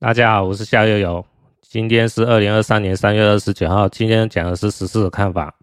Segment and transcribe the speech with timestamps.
[0.00, 1.22] 大家好，我是夏悠悠。
[1.60, 3.86] 今天是二零二三年三月二十九号。
[3.86, 5.54] 今天讲的是时事的看法。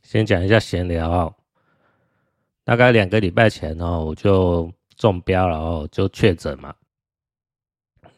[0.00, 1.34] 先讲一下闲聊哦。
[2.62, 6.72] 大概两个礼拜前哦，我就中标了哦，就确诊嘛。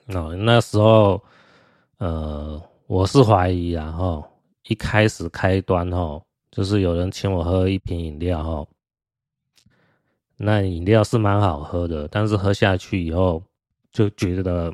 [0.09, 1.25] 哦，那时候
[1.97, 4.23] 呃，我是怀疑然后
[4.69, 8.69] 一开始开端哦，就是有人请我喝一瓶饮料哦。
[10.37, 13.43] 那饮料是蛮好喝的，但是喝下去以后
[13.91, 14.71] 就觉得。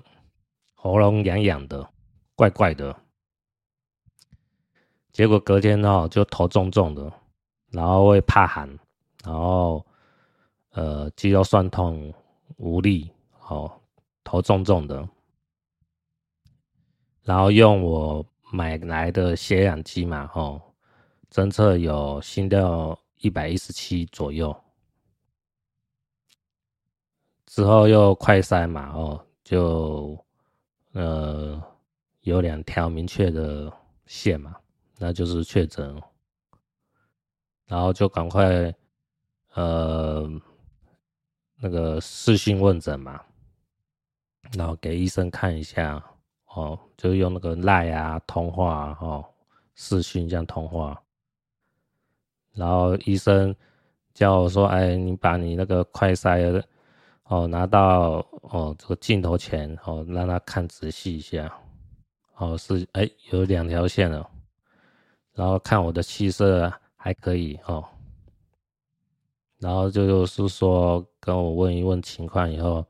[0.83, 1.89] 喉咙痒痒的，
[2.35, 3.01] 怪怪的，
[5.13, 7.09] 结果隔天哦就头重重的，
[7.69, 8.69] 然后会怕寒，
[9.23, 9.87] 然后
[10.71, 12.13] 呃肌肉酸痛
[12.57, 13.09] 无力，
[13.47, 13.71] 哦
[14.25, 15.09] 头重重的，
[17.23, 20.61] 然后用我买来的血氧机嘛，哦
[21.31, 24.53] 侦测有心跳一百一十七左右，
[27.47, 30.19] 之后又快筛嘛，哦就。
[30.93, 31.59] 呃，
[32.21, 33.73] 有两条明确的
[34.05, 34.55] 线嘛，
[34.99, 36.01] 那就是确诊，
[37.67, 38.75] 然后就赶快
[39.55, 40.29] 呃
[41.57, 43.21] 那个视讯问诊嘛，
[44.53, 46.05] 然后给医生看一下
[46.49, 49.25] 哦，就用那个赖啊通话哦，
[49.75, 51.03] 视讯这样通话，
[52.53, 53.57] 然后医生
[54.13, 56.63] 叫我说，哎，你把你那个快筛。
[57.33, 61.51] 哦，拿到哦这个镜头前哦，让他看仔细一下，
[62.37, 64.29] 哦是哎有两条线了，
[65.33, 67.83] 然后看我的气色还可以哦，
[69.59, 72.85] 然后就就是说跟我问一问情况以后，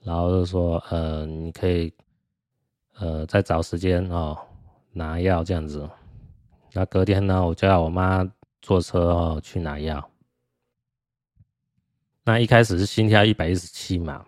[0.00, 1.94] 然后就说呃你可以
[2.98, 4.36] 呃再找时间哦
[4.92, 5.88] 拿药这样子，
[6.72, 8.28] 那隔天呢我叫我妈
[8.62, 10.04] 坐车哦去拿药。
[12.24, 14.24] 那一开始是心跳一百一十七嘛，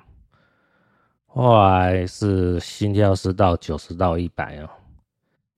[1.26, 4.70] 后来是心跳是到九十到一百哦。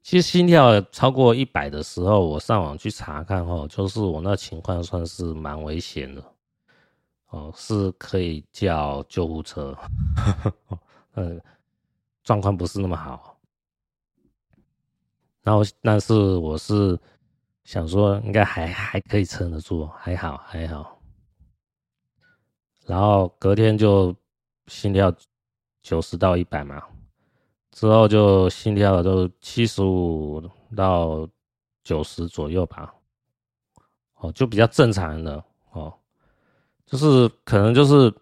[0.02, 6.22] 其实心跳超过一百的时候，我上网去查看哦，就是我那情况算是蛮危险的
[7.30, 9.74] 哦，是可以叫救护车，
[11.14, 11.40] 嗯，
[12.22, 13.38] 状况不是那么好。
[15.42, 16.98] 然后，但是我是
[17.64, 20.93] 想说，应该还还可以撑得住，还好还好。
[22.86, 24.14] 然后隔天就
[24.66, 25.12] 心跳
[25.82, 26.82] 九十到一百嘛，
[27.70, 30.42] 之后就心跳都七十五
[30.76, 31.28] 到
[31.82, 32.94] 九十左右吧，
[34.16, 35.92] 哦，就比较正常的哦，
[36.86, 38.14] 就是可能就是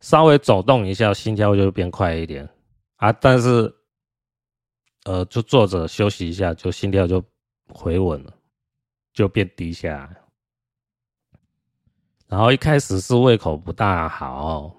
[0.00, 2.48] 稍微走动一下，心跳就会变快一点
[2.96, 3.74] 啊，但是
[5.04, 7.22] 呃，就坐着休息一下，就心跳就
[7.68, 8.32] 回稳了，
[9.12, 10.21] 就变低下来。
[12.32, 14.74] 然后一开始是胃口不大好，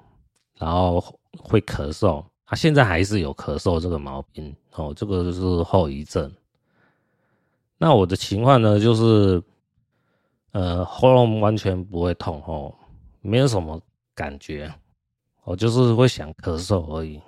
[0.57, 0.99] 然后
[1.37, 6.33] 会咳嗽，他现在还是有咳嗽这个毛病哦，这个就是后遗症。
[7.77, 9.39] 那我的情况呢，就是
[10.53, 12.73] 呃喉咙完全不会痛哦，
[13.21, 13.79] 没有什么
[14.15, 14.73] 感觉，
[15.43, 17.21] 我就是会想咳嗽而已。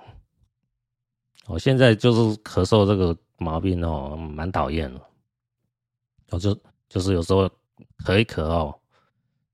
[1.46, 5.00] 我现在就是咳嗽这个毛病哦，蛮讨厌的，
[6.32, 6.58] 我就
[6.90, 7.48] 就是有时候
[8.04, 8.74] 咳一咳哦。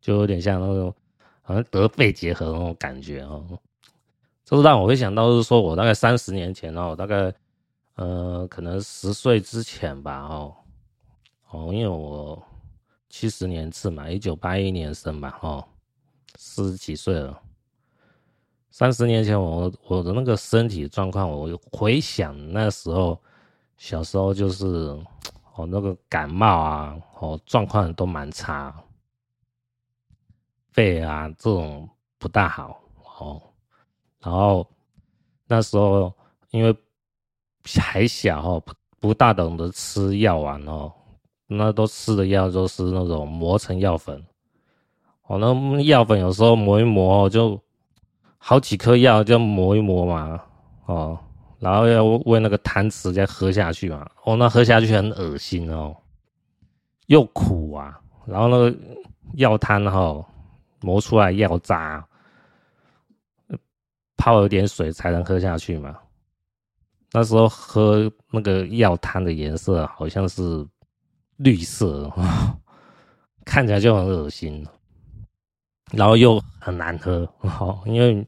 [0.01, 0.93] 就有点像那种
[1.41, 3.45] 好像得肺结核那种感觉哦，
[4.43, 7.33] 就是让我会想到是说我大概三十年前哦，大概
[7.95, 10.53] 呃可能十岁之前吧哦。
[11.51, 12.41] 哦，因为我
[13.09, 15.63] 七十年次嘛，一九八一年生吧哦，
[16.35, 17.37] 四十几岁了，
[18.69, 23.19] 三十年前我我的那个身体状况，我回想那时候
[23.77, 24.65] 小时候就是
[25.55, 28.73] 哦那个感冒啊哦状况都蛮差。
[30.71, 31.87] 肺啊，这种
[32.17, 32.79] 不大好
[33.19, 33.41] 哦。
[34.21, 34.65] 然后
[35.47, 36.13] 那时候
[36.51, 36.75] 因为
[37.79, 40.91] 还小哦，不不大懂得吃药丸哦，
[41.47, 44.23] 那都吃的药都是那种磨成药粉。
[45.27, 47.59] 哦，那药粉有时候磨一磨就
[48.37, 50.39] 好几颗药，就磨一磨嘛。
[50.85, 51.17] 哦，
[51.59, 54.09] 然后要喂那个汤匙再喝下去嘛。
[54.23, 55.95] 哦，那喝下去很恶心哦，
[57.07, 57.99] 又苦啊。
[58.25, 58.77] 然后那个
[59.33, 60.25] 药汤哈。
[60.81, 62.05] 磨出来药渣，
[64.17, 65.97] 泡一点水才能喝下去嘛。
[67.11, 70.67] 那时候喝那个药汤的颜色好像是
[71.37, 72.11] 绿色，
[73.45, 74.65] 看起来就很恶心，
[75.91, 77.27] 然后又很难喝，
[77.85, 78.25] 因为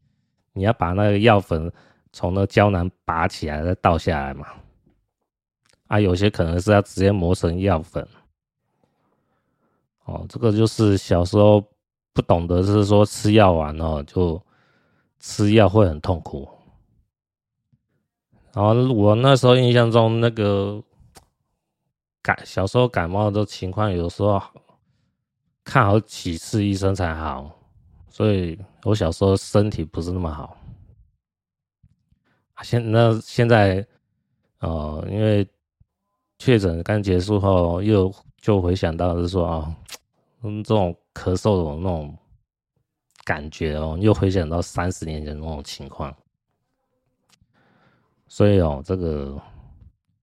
[0.54, 1.72] 你要把那个药粉
[2.12, 4.48] 从那胶囊拔起来再倒下来嘛。
[5.88, 8.08] 啊，有些可能是要直接磨成药粉。
[10.06, 11.64] 哦，这个就是小时候。
[12.14, 14.42] 不懂得是说吃药丸哦，就
[15.20, 16.48] 吃药会很痛苦。
[18.54, 20.82] 然后我那时候印象中，那个
[22.22, 24.40] 感小时候感冒的情况，有时候
[25.64, 27.50] 看好几次医生才好，
[28.10, 30.56] 所以我小时候身体不是那么好。
[32.62, 33.86] 现那现在，
[34.60, 35.46] 呃，因为
[36.38, 39.76] 确诊刚结束后，又就回想到是说啊，
[40.44, 42.18] 嗯，这种咳嗽的那种
[43.24, 46.14] 感觉哦，又回想到三十年前那种情况。
[48.28, 49.40] 所以哦，这个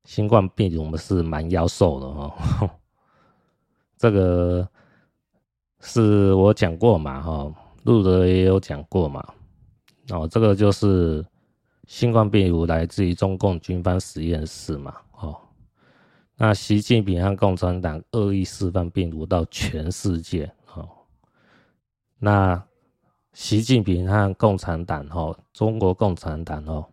[0.04, 2.70] 新冠病毒我们是蛮妖兽的哦。
[3.96, 4.68] 这个
[5.80, 7.54] 是我讲过嘛哈，
[7.84, 9.22] 路德也有讲过嘛。
[10.08, 11.24] 哦，这个就是
[11.86, 14.96] 新冠病毒来自于中共军方实验室嘛。
[15.20, 15.40] 哦，
[16.36, 20.52] 那习近平和共产党恶意释放病毒到全世界。
[22.22, 22.62] 那
[23.32, 26.86] 习近平和共产党哦，中国共产党哦。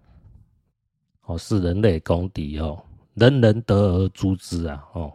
[1.23, 2.81] 哦，是人类公敌哦，
[3.15, 4.87] 人人得而诛之啊！
[4.93, 5.11] 哦，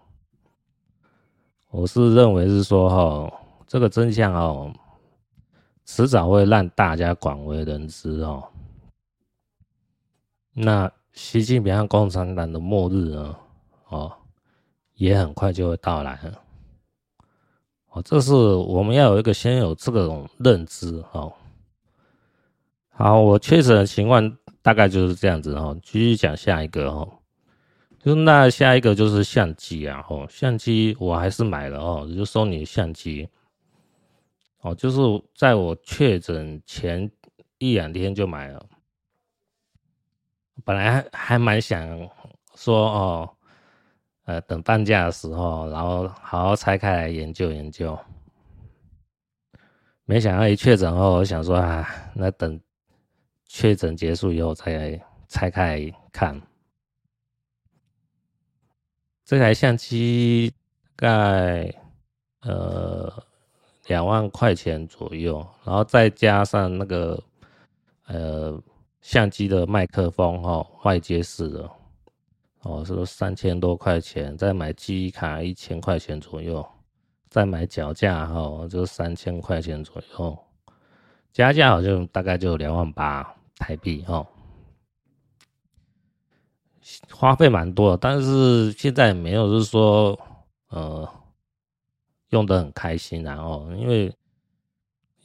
[1.71, 3.33] 我是认为是说哈、哦，
[3.67, 4.71] 这个真相哦，
[5.87, 8.47] 迟早会让大家广为人知哦。
[10.53, 13.35] 那习近平和共产党的末日呢？
[13.89, 14.13] 哦，
[14.97, 16.42] 也很快就会到来了。
[17.93, 21.33] 哦，这是我们要有一个先有这种认知哦。
[22.91, 24.37] 好，我确诊的情况。
[24.65, 27.19] 大概就是这样子哦，继续讲下一个哦，
[28.01, 33.29] 就那下一个就是相机啊，哦，相机我还是买了哦，就索尼相机，
[34.61, 35.01] 哦，就是
[35.35, 37.11] 在我确诊前
[37.59, 38.65] 一两天就买了，
[40.65, 42.09] 本来还蛮想
[42.55, 43.29] 说哦，
[44.25, 47.99] 呃，等半价的时候，然后好好拆开来研究研究，
[50.05, 52.61] 没想到一确诊后，我想说啊，那等。
[53.55, 54.99] 确诊结束以后才
[55.29, 55.79] 拆开
[56.11, 56.41] 看，
[59.27, 60.51] 这台相机
[60.97, 61.75] 大概
[62.41, 63.13] 呃
[63.89, 67.23] 两万块钱左右，然后再加上那个
[68.07, 68.59] 呃
[69.03, 71.71] 相机的麦克风哦，外接式的
[72.63, 76.67] 哦，是三千多块钱，再买记忆卡一千块钱左右，
[77.29, 80.39] 再买脚架哈，就三千块钱左右，
[81.33, 83.35] 加价好像大概就两万八。
[83.59, 84.27] 台币哦，
[87.13, 90.19] 花费蛮多的，但是现在没有，是说，
[90.71, 91.09] 呃，
[92.31, 94.13] 用的很开心，然后因为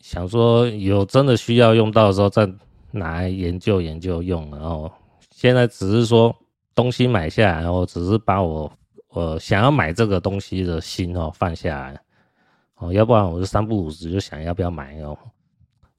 [0.01, 2.45] 想说有真的需要用到的时候再
[2.91, 4.91] 拿来研究研究用，然后
[5.31, 6.35] 现在只是说
[6.77, 8.71] 东西买下来，然后只是把我
[9.07, 11.99] 我想要买这个东西的心哦放下来，
[12.75, 15.17] 哦，要不然我就三不五时就想要不要买哦。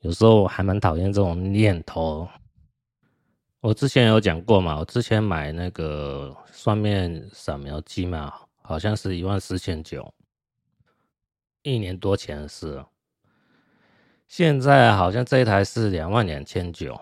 [0.02, 2.28] 有时候还蛮讨厌这种念头。
[3.60, 8.32] 我之前有讲过嘛，我之前买那个双面扫描机嘛，
[8.62, 10.14] 好像是一万四千九，
[11.62, 12.84] 一年多前的事。
[14.28, 16.96] 现在好像这一台是两万两千九。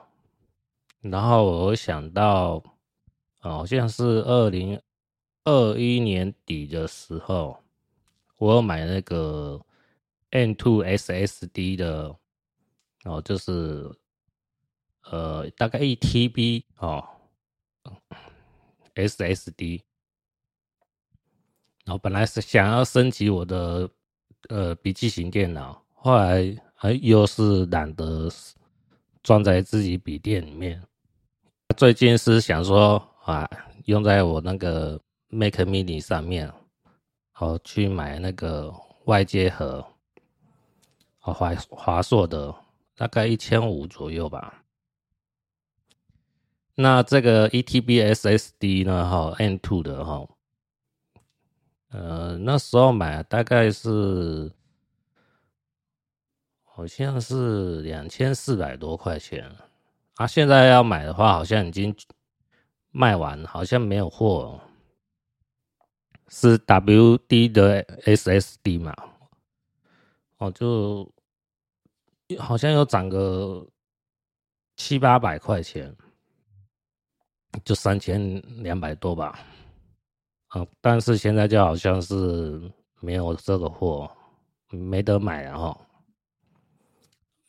[1.03, 2.63] 然后我想到，
[3.39, 4.81] 好像是二零
[5.45, 7.59] 二一年底的时候，
[8.39, 9.61] 我买那个
[10.31, 12.17] N two SSD 的。
[13.05, 13.89] 哦，就是
[15.05, 17.07] 呃，大概一 TB 哦
[18.97, 19.83] ，SSD。
[21.85, 23.89] 然后本来是想要升级我的
[24.49, 28.29] 呃笔记型电脑，后来还又是懒得
[29.23, 30.83] 装在自己笔电里面。
[31.77, 33.49] 最近是想说啊，
[33.85, 36.53] 用在我那个 Mac Mini 上面，
[37.39, 39.87] 哦，去买那个外接盒，
[41.23, 42.55] 哦，华华硕的。
[42.99, 44.65] 大概一千五左右吧。
[46.77, 49.07] 那这个 eTBSSD 呢？
[49.07, 50.27] 哈，M2 的哈，
[51.91, 54.51] 呃，那时候买大概是
[56.65, 59.51] 好像是两千四百多块钱
[60.15, 60.27] 啊。
[60.27, 61.95] 现在要买的话，好像已经
[62.97, 64.59] 卖完，好像没有货。
[66.29, 68.95] 是 WD 的 SSD 嘛？
[70.39, 71.13] 哦，就。
[72.41, 73.65] 好像有涨个
[74.75, 75.97] 七八百块钱，
[77.65, 79.39] 就三千两百多吧。
[80.49, 82.61] 啊，但是现在就好像是
[82.99, 84.11] 没有这个货，
[84.71, 85.81] 没得买了哈。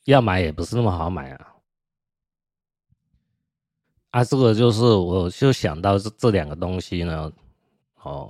[0.04, 1.56] 要买也不是那么好买啊。
[4.11, 7.31] 啊，这个就是我就想到这这两个东西呢，
[8.01, 8.29] 哦，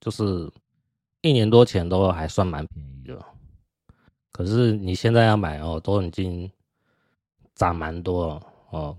[0.00, 0.50] 就是
[1.22, 3.24] 一年多前都还算蛮便宜的。
[4.30, 6.50] 可是你现在要买哦，都已经
[7.54, 8.96] 涨蛮多了哦。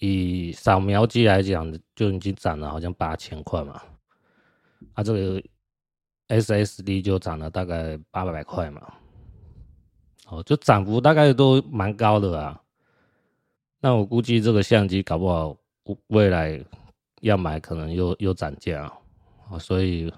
[0.00, 3.80] 以扫描机来讲，就已经涨了好像八千块嘛。
[4.94, 5.42] 啊，这个
[6.28, 8.92] SSD 就涨了大概八百块嘛。
[10.26, 12.61] 哦，就涨幅大概都蛮高的啊。
[13.84, 15.56] 那我估计这个相机搞不好
[16.06, 16.64] 未来
[17.22, 18.88] 要买，可能又又涨价
[19.50, 19.58] 啊。
[19.58, 20.08] 所以，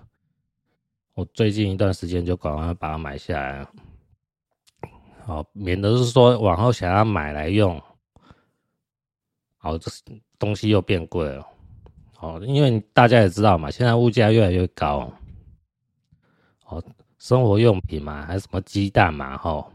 [1.15, 3.67] 我最近一段时间就赶快把它买下来，
[5.25, 7.83] 好，免得是说往后想要买来用。
[9.57, 9.91] 好，这
[10.39, 11.47] 东西又变贵了。
[12.21, 15.11] 哦，因为大家也知道嘛，现在物价越来越高。
[16.67, 16.85] 哦，
[17.17, 19.67] 生活用品嘛，还是什么鸡蛋嘛，哈，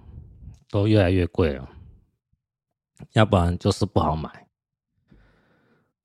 [0.70, 1.68] 都越来越贵了。
[3.14, 4.48] 要不然就是不好买。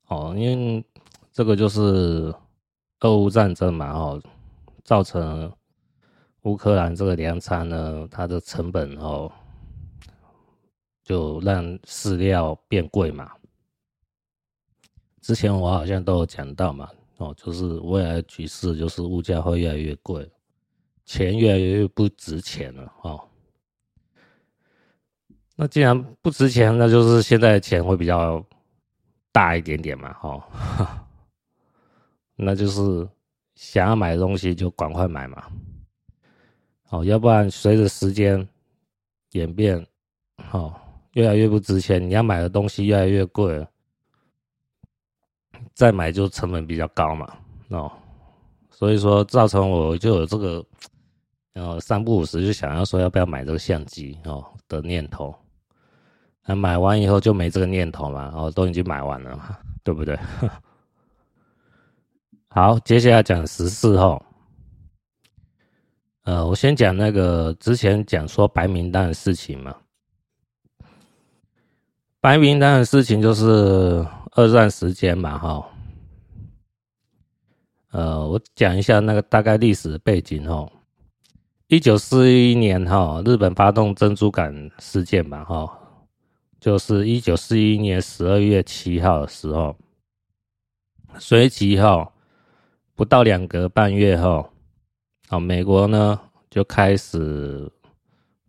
[0.08, 0.84] 哦，因为
[1.32, 2.34] 这个就是
[3.00, 4.22] 俄乌战争嘛，哦，
[4.84, 5.52] 造成
[6.42, 9.32] 乌克兰这个粮仓呢，它的成本哦，
[11.02, 13.32] 就让饲料变贵嘛。
[15.20, 20.30] 之前我好像都有讲到嘛，哦，就是未来局势就是物价会越来越贵，
[21.06, 23.28] 钱越来越不值钱了，哦。
[25.56, 28.44] 那既然不值钱，那就是现在钱会比较
[29.32, 30.42] 大一点点嘛，哦，
[32.36, 33.08] 那就是
[33.54, 35.44] 想要买的东西就赶快买嘛，
[36.90, 38.46] 哦，要不然随着时间
[39.32, 39.86] 演变，
[40.50, 40.74] 哦，
[41.12, 43.66] 越来越不值钱，你要买的东西越来越贵。
[45.72, 47.36] 再买就成本比较高嘛，
[47.68, 47.90] 哦，
[48.70, 50.64] 所以说造成我就有这个，
[51.54, 55.34] 呃，三不五时就想要说要不要买这个相机哦的念头，
[56.46, 60.18] 那买完以后就没这个念头嘛，哦，都已经买完了嘛，对不对？
[62.48, 64.24] 好，接下来讲十四号，
[66.24, 69.74] 呃，我先讲那个之前讲说白名单的事情嘛，
[72.20, 74.06] 白名单的事情就是。
[74.36, 75.64] 二战时间嘛，哈，
[77.92, 80.68] 呃，我讲一下那个大概历史背景哈。
[81.68, 85.78] 一九四一年哈，日本发动珍珠港事件嘛，哈，
[86.64, 89.76] 就是一九四一年十二月七号的时候，
[91.18, 92.10] 随即哈，
[92.94, 94.48] 不到两个半月后，
[95.28, 96.18] 啊，美国呢
[96.48, 97.70] 就开始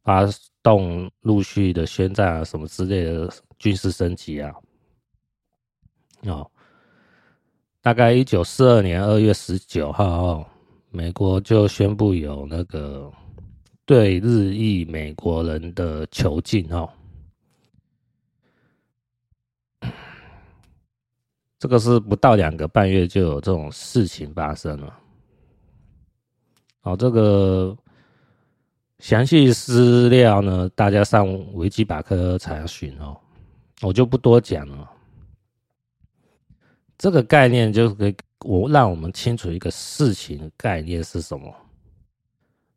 [0.02, 0.22] 发
[0.64, 3.30] 动陆续的宣战啊，什么之类的
[3.60, 4.56] 军事升级啊。
[6.22, 6.50] 哦，
[7.82, 10.46] 大概一九四二年二月十九号哦，
[10.90, 13.12] 美国就宣布有那个
[13.86, 16.90] 对日裔美国人的囚禁哦。
[21.66, 25.00] 这个是不到两个半月就有这种事情发生了。
[26.80, 27.76] 好，这个
[29.00, 33.18] 详细资料呢，大家上维基百科查询哦，
[33.82, 34.88] 我就不多讲了。
[37.00, 41.52] 这个概念就是给我让我们清楚一个事情的概念是什么，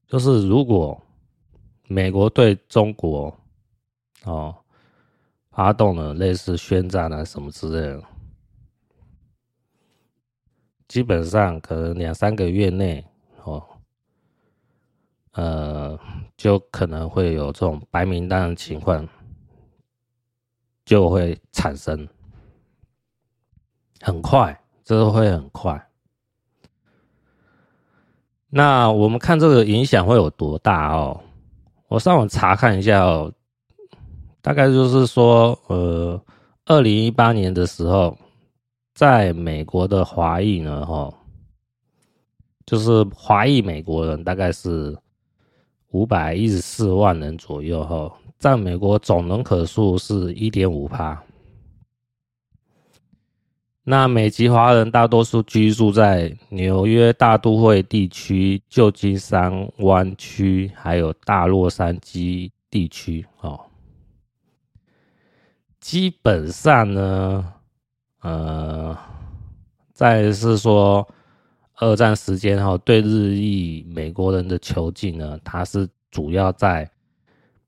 [0.06, 0.98] 就是如果
[1.88, 3.38] 美国对中国
[4.24, 4.56] 哦
[5.50, 8.02] 发动了类似宣战啊什么之类的，
[10.88, 13.06] 基本上可能两三个月内
[13.44, 13.62] 哦，
[15.32, 15.98] 呃，
[16.36, 19.06] 就可能会有这种白名单的情况
[20.84, 22.08] 就会产生。
[24.00, 25.88] 很快，这个会很快。
[28.48, 31.20] 那我们看这个影响会有多大哦？
[31.88, 33.30] 我上网查看一下哦，
[34.40, 36.18] 大概就是说，呃，
[36.64, 38.16] 二零一八年的时候，
[38.98, 41.14] 在美国的华裔呢，哈，
[42.66, 44.98] 就是华裔美国人大概是
[45.90, 51.22] 五百一十四万人左右，哈，占美国总人口数是一点五趴。
[53.84, 63.60] 那美籍华人大多数居住在纽约大都会地区、旧金山湾区，还有大洛杉矶地区哦。
[65.78, 67.54] 基本上呢，
[68.20, 68.96] 呃，
[69.92, 71.08] 再是说
[71.74, 76.90] 二战时间哈，对日裔美国人的囚禁呢，它是主要在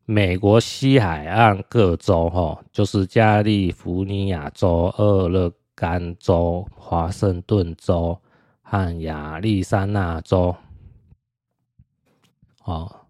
[0.04, 5.52] 美国西海岸各州哈，就是加利福尼亚州、俄勒。
[5.73, 8.21] 甘州、华盛顿州
[8.61, 10.54] 和亚利桑那州，
[12.64, 13.07] 哦，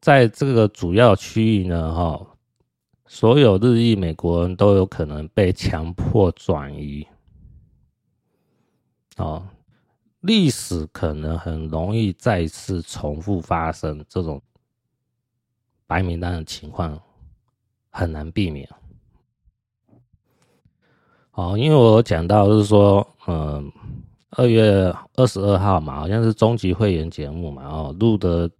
[0.00, 2.26] 在这个主要区域呢，哈，
[3.06, 7.06] 所有日裔美国人都有可能被强迫转移，
[9.16, 9.46] 哦，
[10.20, 14.40] 历史可能很容易再次重复发生这种
[15.86, 16.98] 白名单的情况，
[17.90, 18.68] 很难避免。
[21.32, 23.70] 哦，因为我讲到就是说，嗯，
[24.30, 28.50] 二月二十二号嘛，好像是终极会员节目嘛，哦，路德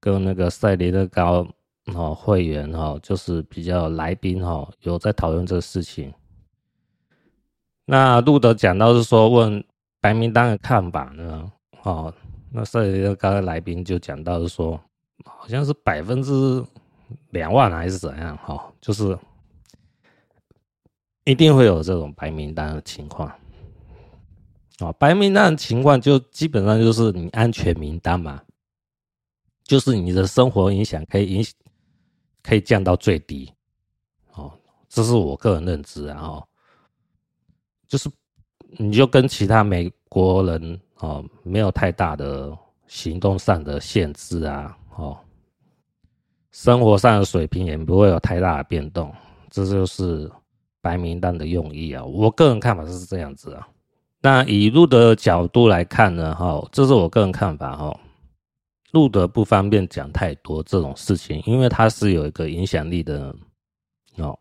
[0.00, 1.46] 跟那个赛雷德高
[1.94, 6.12] 哦会员哦，就是比较来宾哦，有在讨论这个事情。
[7.84, 9.64] 那路德讲到是说问
[10.00, 11.52] 白名单的看法呢，
[11.82, 12.12] 哦，
[12.52, 14.80] 那赛雷乐高的来宾就讲到是说，
[15.24, 16.64] 好像是百分之
[17.30, 19.18] 两万还是怎样，哈，就是。
[21.24, 23.28] 一定会有这种白名单的情况，
[24.78, 28.40] 啊，白名单情况就基本上就是你安全名单嘛，
[29.62, 31.44] 就是你的生活影响可以影
[32.42, 33.52] 可以降到最低，
[34.34, 34.52] 哦，
[34.88, 36.48] 这是我个人认知啊，哦，
[37.86, 38.10] 就是
[38.78, 45.18] 你就跟其他美国人哦没有太大的行动上的限制啊，哦，
[46.50, 49.14] 生活上的水平也不会有太大的变动，
[49.50, 50.30] 这就是。
[50.80, 53.68] 白名单的用意啊，我个人看法是这样子啊。
[54.22, 58.00] 那以路德的角度来看呢，哈，这是我个人看法哈。
[58.92, 63.34] 路德不方便讲太多这种事情，因为他是有一个影响力的
[64.16, 64.38] 哦，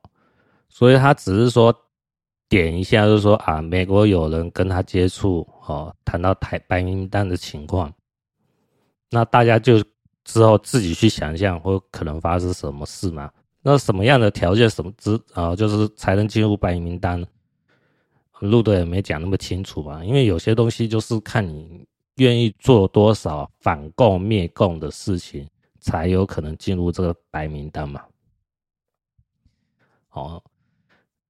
[0.70, 1.76] 所以他只是说
[2.48, 7.94] 点一下，就是说啊，美国有人跟他接触哦，谈到台白名单的情况，
[9.10, 9.84] 那大家就
[10.24, 13.30] 之后自己去想象会可能发生什么事嘛。
[13.62, 17.22] 那什么样的条件，什么之啊，就是才能进入白名单？
[18.40, 20.02] 路德也没讲那么清楚吧？
[20.06, 21.86] 因为有些东西就是看你
[22.18, 25.48] 愿意做多少反共灭共的事情，
[25.80, 28.04] 才有可能进入这个白名单嘛。
[30.12, 30.44] 哦，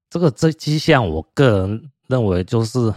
[0.09, 2.93] 这个这迹象，我个人认为就是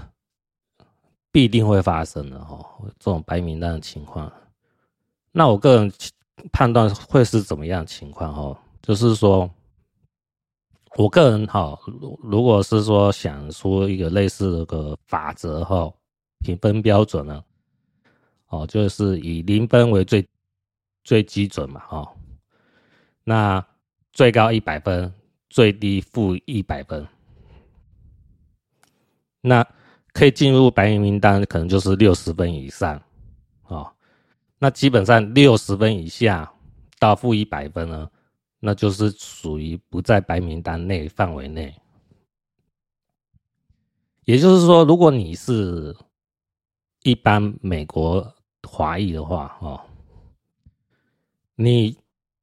[1.33, 2.65] 必定会发生的哦。
[2.99, 4.33] 这种白名单的情况，
[5.33, 5.93] 那我个人
[6.53, 8.57] 判断会是怎么样情况哦？
[8.81, 9.51] 就是说，
[10.97, 11.79] 我个人哈，
[12.23, 15.93] 如果是说想出一个类似的个法则哈，
[16.39, 17.45] 评分标准呢，
[18.51, 20.25] 哦，就是以零分为最
[21.03, 22.09] 最基准嘛哦，
[23.25, 23.67] 那
[24.13, 25.13] 最高一百分，
[25.49, 27.05] 最低负一百分，
[29.41, 29.67] 那
[30.13, 33.03] 可以进入白名单，可能就是六十分以上，
[33.69, 33.91] 哦，
[34.59, 36.53] 那基本上六十分以下
[36.99, 38.11] 到负一百分呢。
[38.63, 41.75] 那就是属于不在白名单内范围内，
[44.27, 45.97] 也就是说，如果你是
[47.03, 48.31] 一般美国
[48.71, 49.81] 华裔的话，哦，
[51.57, 51.97] 你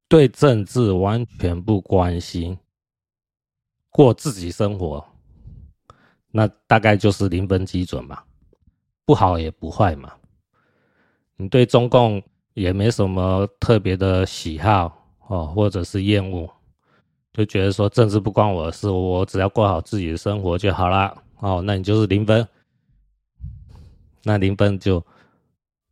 [0.08, 2.58] 对政治完全不关心，
[3.90, 5.02] 过自己生活，
[6.30, 8.22] 那大概就是零分基准嘛，
[9.06, 10.12] 不好也不坏嘛。
[11.36, 14.96] 你对中共也没什么特别的喜好。
[15.28, 16.48] 哦，或者是厌恶，
[17.34, 21.22] 就觉得说政治不关我的事，我只要过好自己的生活就好了。
[21.40, 22.48] 哦，那你就是零分，
[24.22, 25.04] 那零分就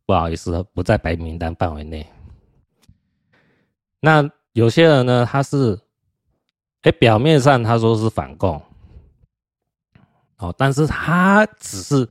[0.07, 2.03] 不好意思，不在白名单范围内。
[3.99, 5.79] 那有些人呢，他是，
[6.81, 8.59] 哎，表面上他说是反共，
[10.37, 12.09] 哦，但是他只是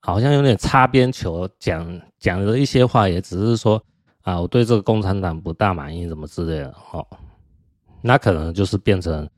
[0.00, 3.82] 好像有点擦边球，讲讲的一些话，也只是说。
[4.22, 7.06] 啊，我对这个共产党不大满意，什么之类的，哦，
[8.00, 9.28] 那可能就是变成，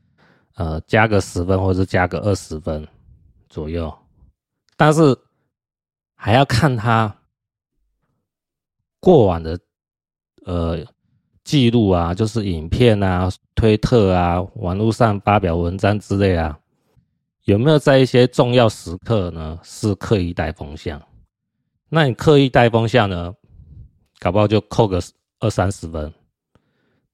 [0.55, 2.87] 呃，加个十分或者加个二十分
[3.49, 3.93] 左右，
[4.77, 5.13] 但是
[6.17, 7.15] 还要看他
[8.99, 9.57] 过往的
[10.45, 10.83] 呃
[11.43, 16.59] 记录啊，就是影片啊、推特啊、网络上发表文章之类啊，
[17.43, 21.01] 有没有在一些重要时刻呢是刻意带风向？
[21.87, 23.33] 那你刻意带风向呢？
[24.19, 24.99] 搞不好就扣个
[25.39, 26.11] 二三十分，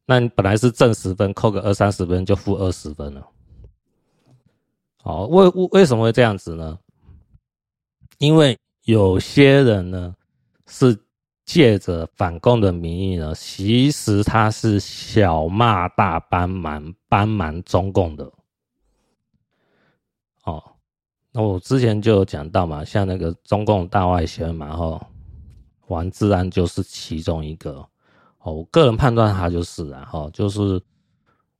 [0.05, 3.29] 那你本来是正十分，扣个二三十分就负二十分了。
[5.03, 6.79] 好，为为什么会这样子呢？
[8.19, 10.15] 因为有些人呢
[10.67, 10.97] 是
[11.45, 18.31] 借着反共的名义呢，其实他是小骂大帮忙，帮忙中共的。
[20.43, 20.63] 哦，
[21.31, 25.05] 那我之前就有讲到嘛，像那个中共大外宣嘛，吼。
[25.87, 27.85] 王志安就是其中一个
[28.39, 30.81] 哦，我个人判断他就是啊，哈，就是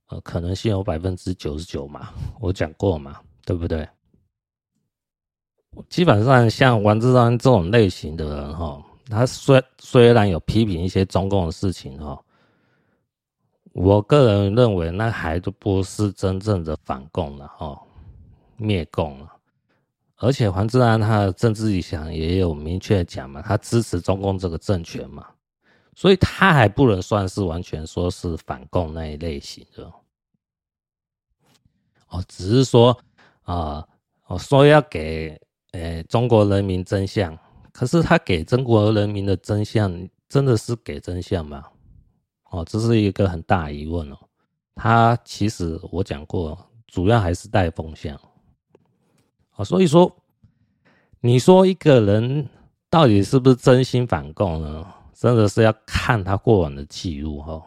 [0.08, 2.08] 呃，可能性有百分之九十九嘛，
[2.40, 3.86] 我讲过嘛，对不对？
[5.88, 12.20] 基本上像王志安这种类型的人哈，他虽虽然有批评一些中共的事情哈，
[13.72, 17.80] 我个人认为那还都不是真正的反共了哈，
[18.56, 19.30] 灭共了。
[20.16, 25.26] 而且黄志安他的政治理想也有明确讲嘛，他支持中共这个政权嘛，
[25.94, 29.92] 所以他还不能算是完全说是反共那一类型的。
[32.08, 32.96] 哦，只是说
[33.42, 33.84] 啊，
[34.28, 35.38] 我、呃、说要给
[35.74, 37.36] 呃、欸、中国人民真相，
[37.72, 41.64] 可是他给中国人民的真相真的是给真相吗？
[42.50, 44.16] 哦，这是一个很大疑问哦。
[44.76, 46.56] 他其实我讲过，
[46.86, 48.16] 主要还是带风向。
[49.56, 50.10] 哦，所以说，
[51.20, 52.48] 你说一个人
[52.88, 54.86] 到底是不是真心反共呢？
[55.12, 57.60] 真的是要看他过往的记录哈。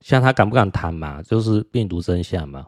[0.00, 1.20] 像他敢不敢谈嘛？
[1.24, 2.64] 就是病毒真相嘛。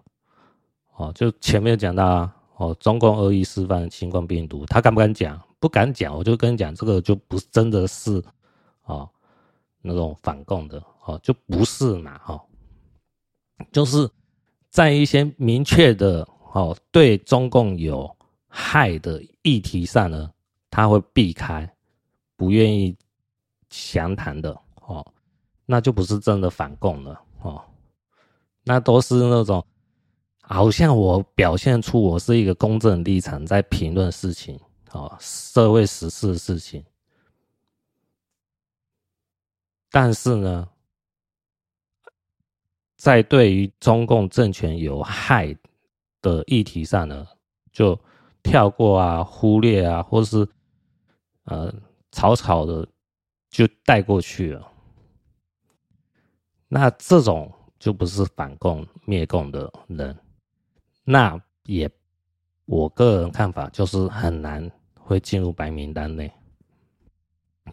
[0.96, 5.40] 哦，就前面讲到啊，哦，中共恶意示范新冠病毒，他敢不敢讲？
[5.58, 8.22] 不敢讲，我就跟你讲，这个就不真的是
[8.84, 9.08] 哦
[9.80, 12.40] 那种反共的哦，就不是嘛哦。
[13.70, 14.10] 就是
[14.70, 18.10] 在一些明确的哦对中共有
[18.48, 20.30] 害的议题上呢，
[20.68, 21.72] 他会避开，
[22.36, 22.96] 不愿意
[23.70, 24.50] 详谈的
[24.86, 25.06] 哦，
[25.64, 27.62] 那就不是真的反共了哦，
[28.64, 29.64] 那都是那种
[30.42, 36.84] 好像我表现出我是一个公正立场在评论事情哦，社会时事的事情，
[39.90, 40.68] 但是呢。
[42.94, 45.52] 在对于中共政权有害
[46.20, 47.26] 的议题上呢，
[47.72, 47.98] 就
[48.44, 50.48] 跳过啊、忽略啊，或是
[51.46, 51.74] 呃
[52.12, 52.86] 草草的
[53.50, 54.72] 就带过去了。
[56.68, 60.16] 那这种就不是反共灭共的人，
[61.04, 61.90] 那也
[62.64, 66.32] 我个人看法就是很难会进入白名单内。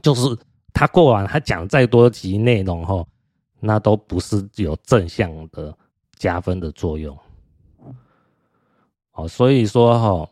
[0.01, 0.37] 就是
[0.73, 3.07] 他过完他讲再多集内容后。
[3.61, 5.77] 那都不是有正向的
[6.13, 7.19] 加分的作用，
[9.11, 10.31] 哦，所以说哈，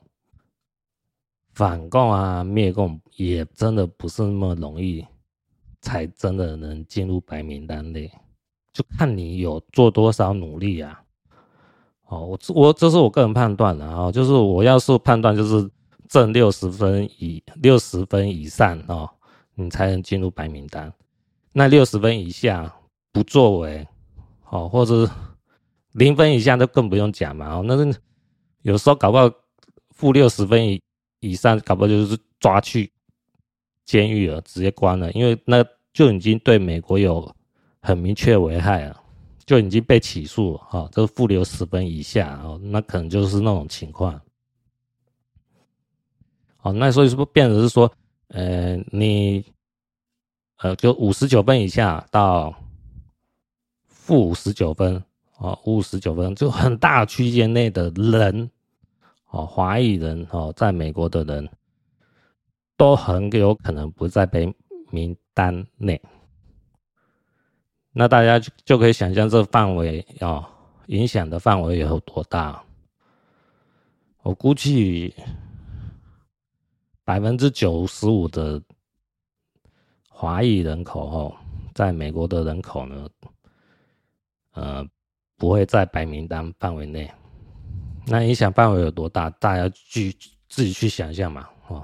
[1.52, 5.06] 反共啊、灭共也真的不是那么容易，
[5.82, 8.10] 才真的能进入白名单内，
[8.72, 11.04] 就看你有做多少努力啊。
[12.08, 15.70] 哦，我我这是我个人判断的啊，就是我要是判断就是
[16.10, 19.10] 正六十分以六十分以上哦，
[19.56, 20.92] 你才能进入白名单，
[21.54, 22.74] 那六十分以下。
[23.14, 23.88] 不作为，
[24.52, 25.10] 哦，或者
[25.94, 28.00] 零分以下都更不用讲嘛，哦，那是
[28.62, 29.28] 有时候搞不好
[29.90, 30.80] 负六十分以
[31.22, 32.92] 以上，搞不好就是抓去
[33.86, 37.28] 监狱了，直接关了，因为那就已经对美国有
[37.82, 39.02] 很明确危害了，
[39.48, 44.22] 就已经被起诉了，哈，这个负六十分以下，哦，那可能就是那种情况，
[46.62, 47.92] 哦，那所以说变成是说，
[48.28, 49.44] 呃，你
[50.58, 52.54] 呃，就五十九分以下到。
[53.90, 55.04] 负五十九分
[55.38, 58.50] 哦，五十九分就很大区间内的人
[59.30, 61.50] 哦，华裔人哦，在美国的人
[62.78, 64.56] 都很有可能不在被
[64.92, 66.02] 名单内。
[68.00, 70.46] 那大家就可以想象这范围哦，
[70.86, 72.64] 影响的范围有多大？
[74.22, 75.12] 我估计
[77.04, 78.62] 百分之九十五的
[80.08, 81.36] 华裔人口哦，
[81.74, 83.10] 在美国的人口呢。
[84.52, 84.86] 呃，
[85.36, 87.12] 不会在白名单范围内，
[88.06, 89.28] 那影响范围有多大？
[89.32, 90.16] 大家去
[90.48, 91.84] 自己去想象嘛，哦。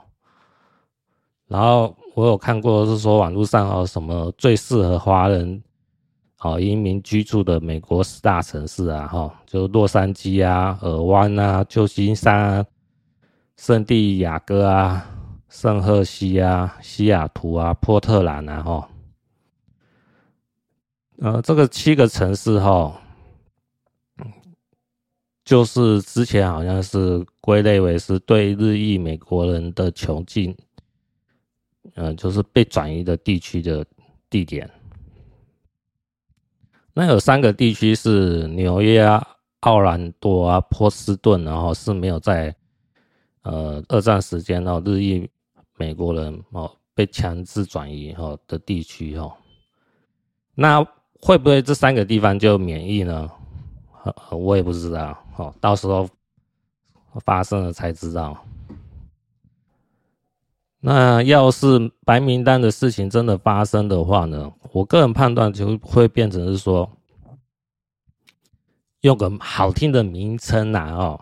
[1.47, 5.63] 然后我有看过是说网络上哦，什么最适合华人
[6.43, 12.65] 哦移民居住的美国十大城市啊，哈，就洛杉矶啊、尔湾啊、旧金山啊、
[13.55, 15.09] 圣地亚哥啊、
[15.47, 18.89] 圣赫西啊、西雅图啊、波特兰啊，哈。
[21.19, 22.99] 呃，这个七个城市哈，
[25.45, 30.53] 就是之前好像是归类为是对日裔美国人的囚禁，
[31.93, 33.85] 呃，就是被转移的地区的
[34.29, 34.69] 地点。
[36.93, 39.25] 那有三个地区是纽约啊、
[39.61, 42.55] 奥兰多啊、波士顿，然后是没有在
[43.43, 45.29] 呃二战时间哦日裔
[45.77, 49.33] 美国人哦被强制转移哈的地区哦，
[50.55, 50.85] 那。
[51.25, 53.31] 会不会这三个地方就免疫呢？
[54.29, 56.05] 我也不知道，哦，到时候
[57.23, 58.37] 发生了才知道。
[60.85, 64.51] 那要是白名单的事情真的发生的话呢？
[64.73, 66.91] 我个人判断就会变成是说，
[68.99, 71.21] 用个好听的名称呐，哦，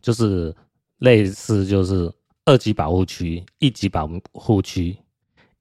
[0.00, 0.54] 就是
[0.98, 2.12] 类似就是
[2.44, 4.96] 二级保护区、一级保护区、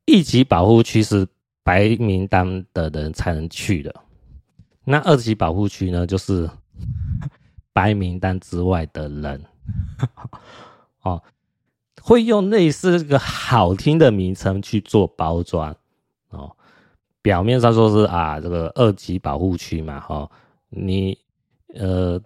[0.06, 1.27] 一级保护区是。
[1.63, 3.93] 白名单的人才能去的，
[4.86, 6.08] 那二级保护区呢？
[6.08, 6.49] 就是
[7.73, 9.43] 白名单之外的人，
[11.03, 11.21] 哦，
[12.08, 15.76] 会用类似这个好听的名称去做包装，
[16.30, 16.56] 哦，
[17.22, 20.32] 表面上说是啊，这个二级保护区嘛，哈，
[20.70, 21.17] 你
[21.76, 22.17] 呃，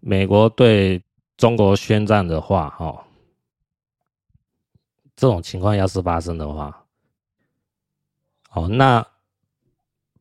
[0.00, 1.02] 美国对
[1.38, 3.06] 中国宣战的话，哈，
[5.16, 6.84] 这种情况要是发生的话，
[8.52, 9.02] 哦，那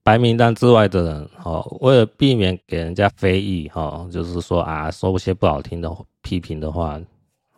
[0.03, 6.97] 白名单之外的人，哦，为了避免给人家非议，哈，就是说啊，说些不好听的批评的话，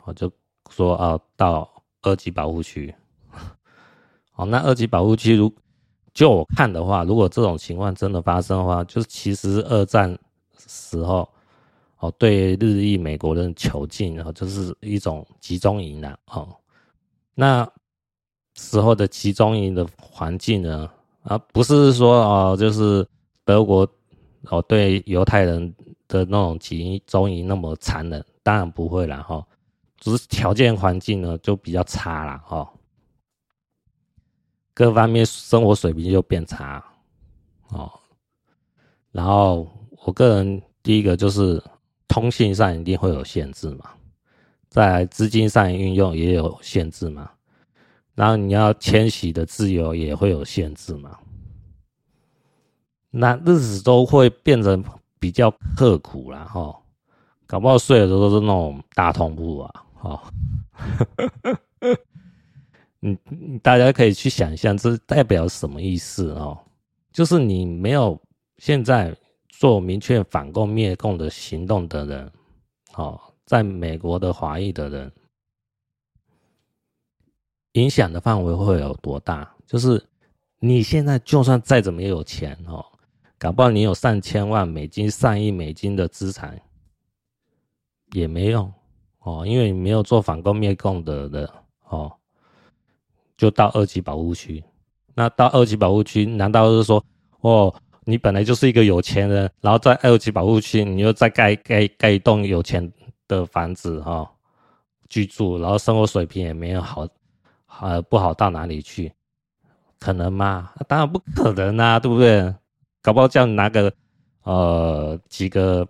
[0.05, 0.31] 我就
[0.75, 1.69] 说啊，到
[2.01, 2.93] 二级保护区。
[4.35, 5.53] 哦，那二级保护区，如
[6.13, 10.17] 就我看的话，如果这种情况真的发生的话，就是其实二战
[10.57, 11.27] 时候，
[11.99, 16.55] 哦，对日裔美国人囚禁，然后就是一种集中营了，哦，
[17.35, 17.67] 那
[18.55, 20.89] 时候的集中营的环境呢，
[21.23, 23.07] 啊，不是说哦，就是
[23.45, 23.87] 德国
[24.49, 25.73] 哦对犹太人
[26.07, 29.43] 的那种集中营那么残忍，当然不会了哈，
[30.03, 32.69] 只是条件环境呢就比较差了哈。
[34.73, 36.83] 各方面生活水平就变差，
[37.69, 37.89] 哦，
[39.13, 39.65] 然后
[40.05, 41.63] 我个人第一个就是
[42.05, 43.91] 通信上一定会有限制嘛，
[44.67, 47.31] 在资金上运用也有限制嘛，
[48.13, 51.17] 然后你要迁徙的自由也会有限制嘛，
[53.09, 54.77] 那日子都会变得
[55.17, 56.77] 比较刻苦了哈，
[57.45, 60.33] 搞不好睡的时候都是那种大通铺啊，哈。
[62.99, 66.57] 你你大家可以去想象，这代表什么意思哦？
[67.11, 68.19] 就是你没有
[68.57, 69.15] 现在
[69.49, 72.31] 做明确反共灭共的行动的人，
[72.95, 75.11] 哦，在美国的华裔的人，
[77.73, 79.53] 影响的范围会有多大？
[79.65, 80.01] 就是
[80.59, 82.85] 你现在就算再怎么有钱哦，
[83.37, 86.57] 搞不好你有上千万美金、上亿美金的资产，
[88.13, 88.71] 也没用
[89.23, 91.53] 哦，因为你没有做反攻灭共的的
[91.89, 92.11] 哦。
[93.35, 94.63] 就到二级保护区，
[95.15, 97.03] 那到二级保护区，难道是说，
[97.41, 97.73] 哦，
[98.05, 102.89] 你本来就是一个有钱人，然后在二级保护区，你又再盖盖盖一栋有钱
[103.27, 104.29] 的房子哈、哦，
[105.09, 107.07] 居住，然后生活水平也没有好，
[107.81, 109.11] 呃，不好到哪里去，
[109.99, 110.71] 可能吗？
[110.87, 112.53] 当然不可能啊，对不对？
[113.01, 113.91] 搞不好叫你拿个，
[114.43, 115.85] 呃，几个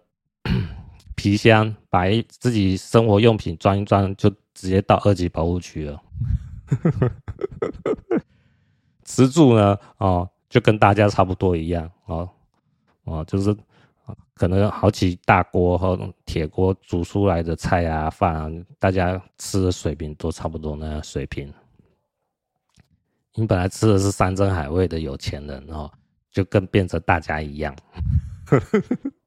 [1.24, 6.04] 皮箱，把自己生活用品装一装，就直接到二级保护区了。
[9.06, 9.80] 吃住呢？
[10.00, 12.30] 哦，就跟大家差不多一样哦，
[13.06, 13.56] 哦，就是
[14.34, 21.50] 可能好几大锅和铁锅煮出来的菜啊饭啊，大家吃的水平都差不多那样水平。
[23.34, 25.90] 你本来吃的是山珍海味的有钱人哦，
[26.30, 27.74] 就跟变成大家一样。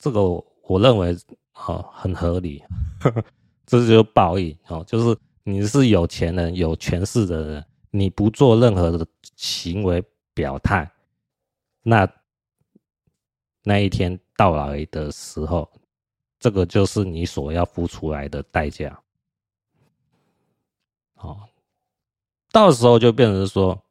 [0.00, 0.20] 这个
[0.64, 1.16] 我认为
[1.54, 2.60] 哦很合理，
[3.64, 5.16] 这就是报应哦，就是。
[5.42, 10.88] 你是有钱人、有权势的人，你不做任何的行为表态，
[11.82, 12.06] 那
[13.64, 15.68] 那一天到来的时候，
[16.38, 19.02] 这个就是你所要付出来的代价。
[21.14, 21.40] 哦，
[22.52, 23.82] 到时候就变成说，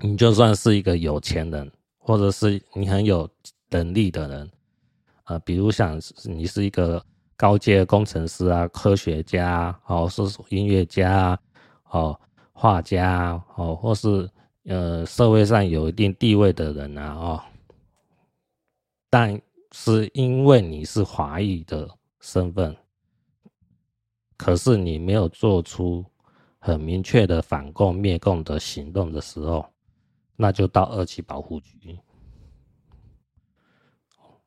[0.00, 3.28] 你就算是一个有钱人，或者是你很有
[3.68, 4.50] 能力的人，
[5.30, 7.02] 呃，比如像你是一个。
[7.40, 11.38] 高阶工程师啊，科学家哦，是音乐家啊
[11.88, 12.20] 哦，
[12.52, 14.28] 画家哦，或是
[14.64, 17.42] 呃社会上有一定地位的人啊哦，
[19.08, 19.40] 但
[19.72, 21.88] 是因为你是华裔的
[22.20, 22.76] 身份，
[24.36, 26.04] 可是你没有做出
[26.58, 29.64] 很明确的反共灭共的行动的时候，
[30.36, 31.98] 那就到二级保护局，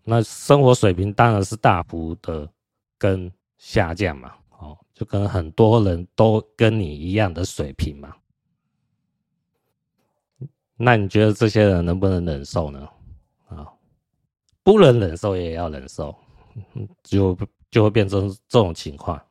[0.03, 2.49] 那生活水平当然是大幅的。
[2.99, 8.15] 跟下降嘛，哦，就跟很多人都跟你一样的水平嘛，
[10.77, 12.87] 那你觉得这些人能不能忍受呢？
[13.49, 13.67] 啊，
[14.63, 16.15] 不能忍受也要忍受，
[17.03, 17.37] 就
[17.69, 19.21] 就会变成这种情况。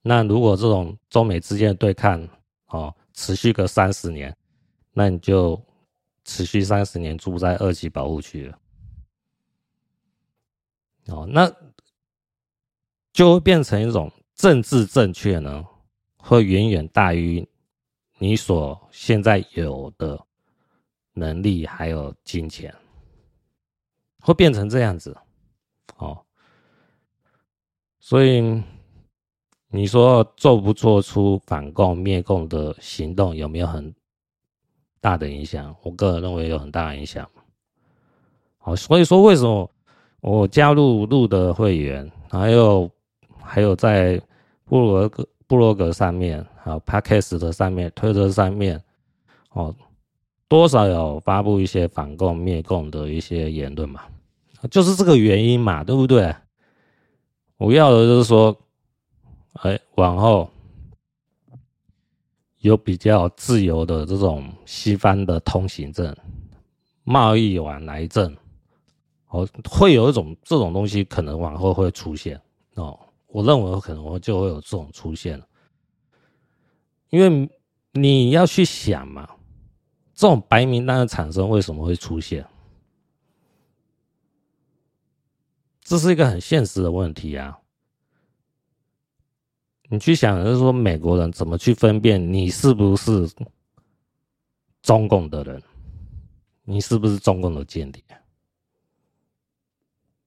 [0.00, 2.24] 那如果这种中美之间的对抗
[2.66, 4.32] 哦持续个三十年，
[4.92, 5.60] 那你就
[6.24, 8.58] 持续三十年住在二级保护区了。
[11.08, 11.52] 哦，那。
[13.10, 15.66] 就会变成一种政治正确呢，
[16.18, 17.44] 会远远大于
[18.18, 20.24] 你所现在有的
[21.14, 22.72] 能力还有金钱，
[24.20, 25.16] 会变成这样子，
[25.96, 26.24] 哦，
[27.98, 28.62] 所以
[29.66, 33.92] 你说做不做出反共灭共的行动，有没有很
[35.00, 35.74] 大的影响？
[35.82, 37.28] 我个人认为有很大的影响。
[38.58, 39.68] 好，所以说为什么
[40.20, 42.90] 我加入路的会员，还有。
[43.50, 44.20] 还有在
[44.66, 48.78] 布罗格、布罗格上面，还有 Podcast 的上面、推特上面，
[49.52, 49.74] 哦，
[50.48, 54.02] 多少有发布一些反共灭共的一些言论嘛？
[54.70, 56.36] 就是这个原因嘛，对不对？
[57.56, 58.54] 我要的就是说，
[59.62, 60.50] 哎，往后
[62.58, 66.14] 有比较自由的这种西方的通行证、
[67.02, 68.36] 贸易往来证，
[69.28, 72.40] 哦，会有一种这种东西可能往后会出现
[72.74, 72.98] 哦。
[73.26, 75.42] 我认为可能就会有这种出现，
[77.10, 77.50] 因为
[77.92, 79.28] 你要去想嘛，
[80.14, 82.46] 这种白名单的产生为什么会出现？
[85.82, 87.58] 这是一个很现实的问题啊！
[89.90, 93.26] 你去想，就是说美国人怎么去分辨你是不是
[94.82, 95.62] 中共的人，
[96.64, 98.02] 你是不是中共的间谍？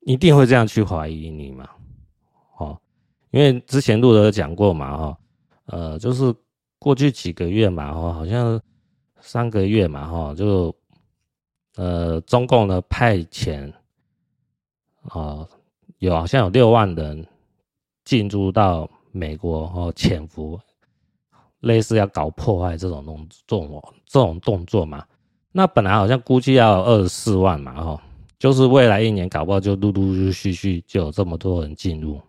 [0.01, 1.69] 一定会这样去怀疑你嘛？
[2.57, 2.79] 哦。
[3.31, 5.17] 因为之前路德讲过嘛，哈，
[5.65, 6.33] 呃，就是
[6.77, 8.59] 过去几个月嘛，哈，好像
[9.21, 10.75] 三个月嘛，哈，就
[11.75, 13.71] 呃，中共呢派遣，
[15.03, 15.47] 哦，
[15.99, 17.25] 有好像有六万人
[18.03, 20.59] 进入到美国，哦，潜伏，
[21.61, 25.05] 类似要搞破坏这种动作，这种动作嘛。
[25.53, 28.03] 那本来好像估计要二十四万嘛，哈，
[28.41, 32.19] 就是未来一年搞不好就陆陆续续就有这么多人进入。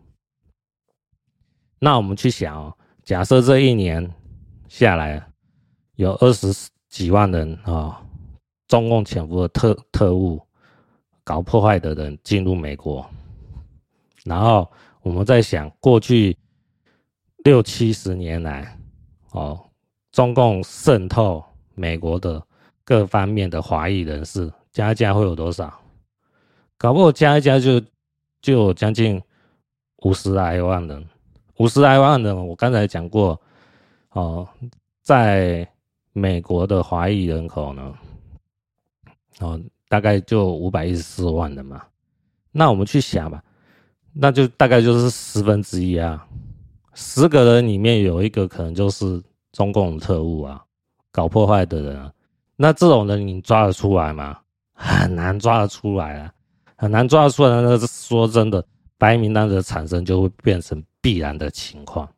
[1.78, 4.12] 那我们去想哦，假设这一年
[4.68, 5.26] 下来
[5.94, 6.52] 有二十
[6.90, 8.04] 几万人啊，
[8.68, 10.38] 中共潜伏的特特务
[11.24, 13.08] 搞破坏的人进入美国，
[14.26, 14.70] 然后
[15.00, 16.36] 我们在想过去
[17.42, 18.78] 六七十年来
[19.30, 19.58] 哦，
[20.10, 21.42] 中共渗透
[21.74, 22.46] 美国的
[22.84, 25.72] 各方面的华裔人士加一加会有多少？
[26.82, 27.80] 搞不好加一加就
[28.40, 29.22] 就有将近
[29.98, 31.06] 五十来万人。
[31.58, 33.40] 五十来万人，我刚才讲过，
[34.10, 34.48] 哦，
[35.00, 35.64] 在
[36.12, 37.94] 美国的华裔人口呢，
[39.38, 41.80] 哦，大概就五百一十四万人嘛。
[42.50, 43.40] 那我们去想吧，
[44.12, 46.26] 那就大概就是十分之一啊，
[46.94, 50.60] 十个人里面有一个可能就是中共特务啊，
[51.12, 52.12] 搞破坏的人啊。
[52.56, 54.36] 那这种人你抓得出来吗？
[54.74, 56.34] 很难抓得出来啊，
[56.82, 57.62] 很难抓出来。
[57.62, 58.66] 那说真的，
[58.98, 60.82] 白名单的产生就会变成。
[61.04, 62.08] 必然的情况，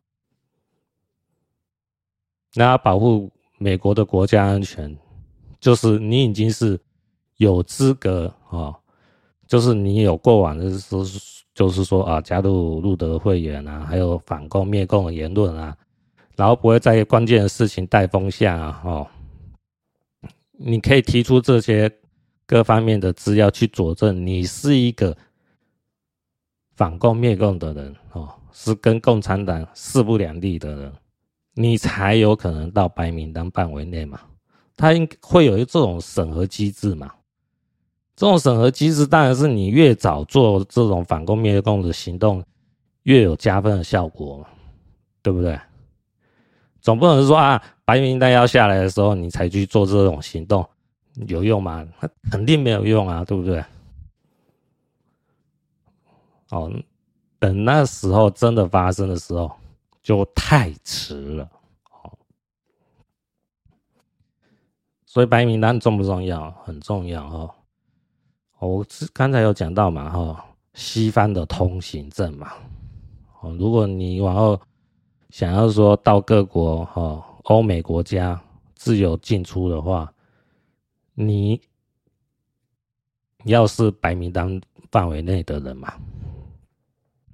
[2.54, 4.94] 那保护美国的国家安全，
[5.58, 6.78] 就是你已经是
[7.38, 8.76] 有资格啊，
[9.46, 11.02] 就是你有过往的说，
[11.54, 15.74] 就是说啊，加入路德会员啊，还有反共灭共的言论啊，
[16.36, 19.08] 然后不会在关键的事情带风向啊，哦，
[20.58, 21.90] 你可以提出这些
[22.46, 25.16] 各方面的资料去佐证你是一个
[26.76, 28.28] 反共灭共的人哦。
[28.56, 30.92] 是跟共产党势不两立的人，
[31.54, 34.20] 你才有可能到白名单范围内嘛？
[34.76, 37.12] 他应会有一这种审核机制嘛？
[38.14, 42.44] 这种审核机制当然是你越早做这种反共灭共的行动，
[43.02, 44.46] 越有加分的效果嘛，
[45.20, 45.58] 对不对？
[46.80, 50.64] 总不能说啊，白名单要下来的时候，你才去做这种行动，
[51.28, 51.86] 有用吗？
[52.00, 53.64] 那肯定没有用啊，对不对？
[56.50, 56.72] 哦。
[57.38, 59.52] 等那时候真的发生的时候，
[60.02, 61.44] 就太迟了。
[61.90, 62.10] 哦
[65.04, 66.50] 所以白名单重不重要？
[66.64, 67.54] 很重要哦。
[68.60, 72.52] 我刚才有讲到嘛哈，西方的通行证嘛。
[73.42, 74.58] 哦，如果你往后
[75.28, 78.40] 想要说到各国哈，欧美国家
[78.74, 80.10] 自由进出的话，
[81.14, 81.60] 你
[83.44, 85.94] 要是白名单范围内的人嘛。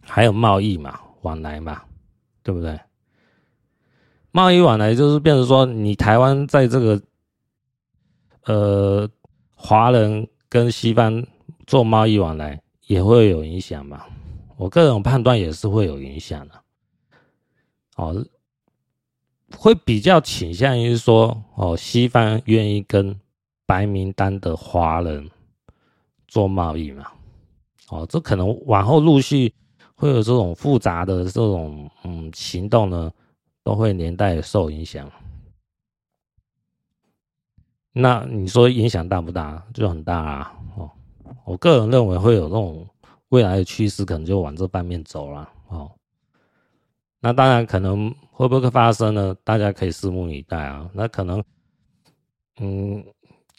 [0.03, 1.83] 还有贸易嘛，往来嘛，
[2.43, 2.79] 对不对？
[4.33, 7.03] 贸易往来就是变成说，你台湾在这个
[8.45, 9.09] 呃
[9.55, 11.25] 华人跟西方
[11.66, 14.05] 做贸易往来也会有影响嘛。
[14.57, 16.61] 我个人判断也是会有影响的。
[17.97, 18.27] 哦，
[19.57, 23.19] 会比较倾向于说，哦，西方愿意跟
[23.71, 25.31] 白名单的华人
[26.27, 27.06] 做贸易嘛。
[27.90, 29.54] 哦，这可能往后陆续。
[29.94, 33.12] 会有这种复杂的这种嗯行动呢，
[33.62, 35.06] 都会连带受影响。
[37.92, 39.62] 那你说影响大不大？
[39.75, 40.56] 就很大啊！
[40.75, 40.90] 哦，
[41.44, 42.88] 我个人认为会有这种
[43.29, 45.92] 未来的趋势，可能就往这方面走了哦。
[47.21, 49.37] 那当然可能会不会发生呢？
[49.44, 50.88] 大家可以拭目以待啊。
[50.94, 51.44] 那可能
[52.58, 53.04] 嗯，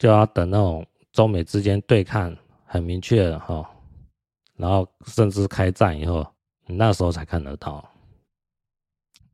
[0.01, 0.83] 就要等那种
[1.13, 2.35] 中美之间对抗
[2.65, 3.69] 很明确了哈。
[4.55, 6.25] 然后甚至开战以后，
[6.65, 7.87] 你那时候才看得到。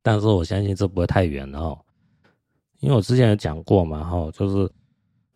[0.01, 1.80] 但是我相信这不会太远了哦，
[2.80, 4.70] 因为我之前有讲过嘛，哈，就是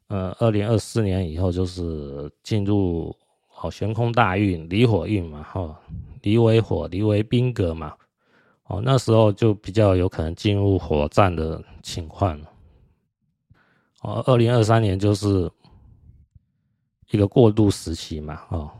[0.07, 3.15] 呃，二零二四年以后就是进入
[3.61, 5.79] 哦，悬空大运，离火运嘛，哈，
[6.23, 7.95] 离为火，离为兵格嘛，
[8.65, 12.50] 哦，那时候就比较有可能进入火战的情况了。
[14.01, 15.51] 哦，二零二三年就是
[17.11, 18.71] 一个过渡时期嘛，哦，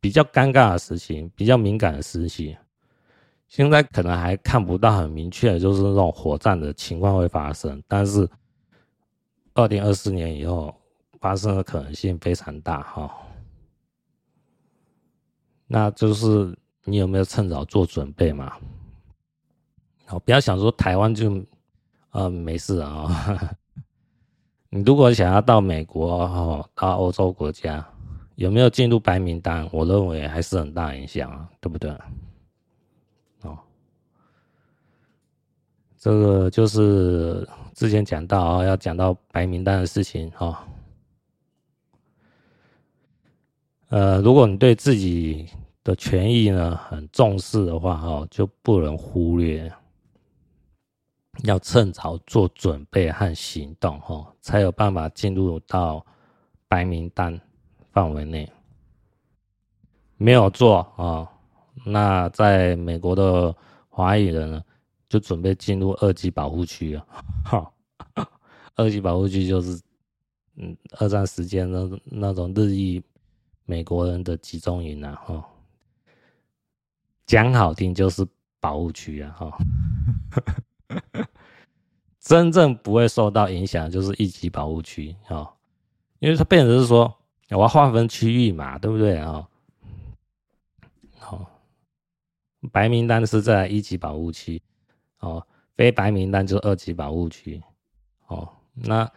[0.00, 2.56] 比较尴尬的时期，比较敏感的时期。
[3.48, 8.26] 现在可能还看不到很明确，就是那种火战的情况会发生，但是
[9.52, 10.74] 二零二四年以后
[11.20, 13.14] 发生的可能性非常大哈。
[15.66, 18.56] 那就是你有没有趁早做准备嘛？
[20.06, 21.44] 好，不要想说台湾就
[22.12, 23.54] 呃没事啊。
[24.74, 27.86] 你如果想要到美国哦，到欧洲国家，
[28.36, 29.68] 有没有进入白名单？
[29.70, 31.90] 我认为还是很大影响啊，对不对？
[33.42, 33.58] 哦
[35.98, 40.66] 这个就是之前讲到啊，要讲到白名单的事情哈。
[43.90, 45.46] 呃，如果你对自己
[45.84, 49.70] 的权益呢很重视的话哈，就不能忽略，
[51.44, 56.04] 要趁早做准备和行动哈，才有办法进入到
[56.68, 57.40] 白名单
[57.90, 58.50] 范围内。
[60.16, 61.28] 没有做啊，
[61.84, 63.54] 那在美国的
[63.88, 64.64] 华裔人呢？
[65.08, 67.06] 就准备进入二级保护区了！
[67.44, 67.70] 哈，
[68.76, 69.78] 二级保护区就是，
[70.56, 73.02] 嗯，二战时间那那种日裔
[73.66, 75.14] 美国人的集中营啊！
[75.26, 75.46] 哈，
[77.26, 78.26] 讲好听就是
[78.58, 79.36] 保护区啊！
[79.38, 79.58] 哈，
[82.20, 85.50] 真正不会受到影响就是一级保护区啊，
[86.20, 87.12] 因为它变成是说
[87.50, 89.46] 我要划分区域嘛，对不对啊？
[91.18, 91.44] 好，
[92.70, 94.62] 白名单是在一级保护区。
[95.18, 97.62] 哦，非白名单就是二级保护区。
[98.28, 99.10] 哦，那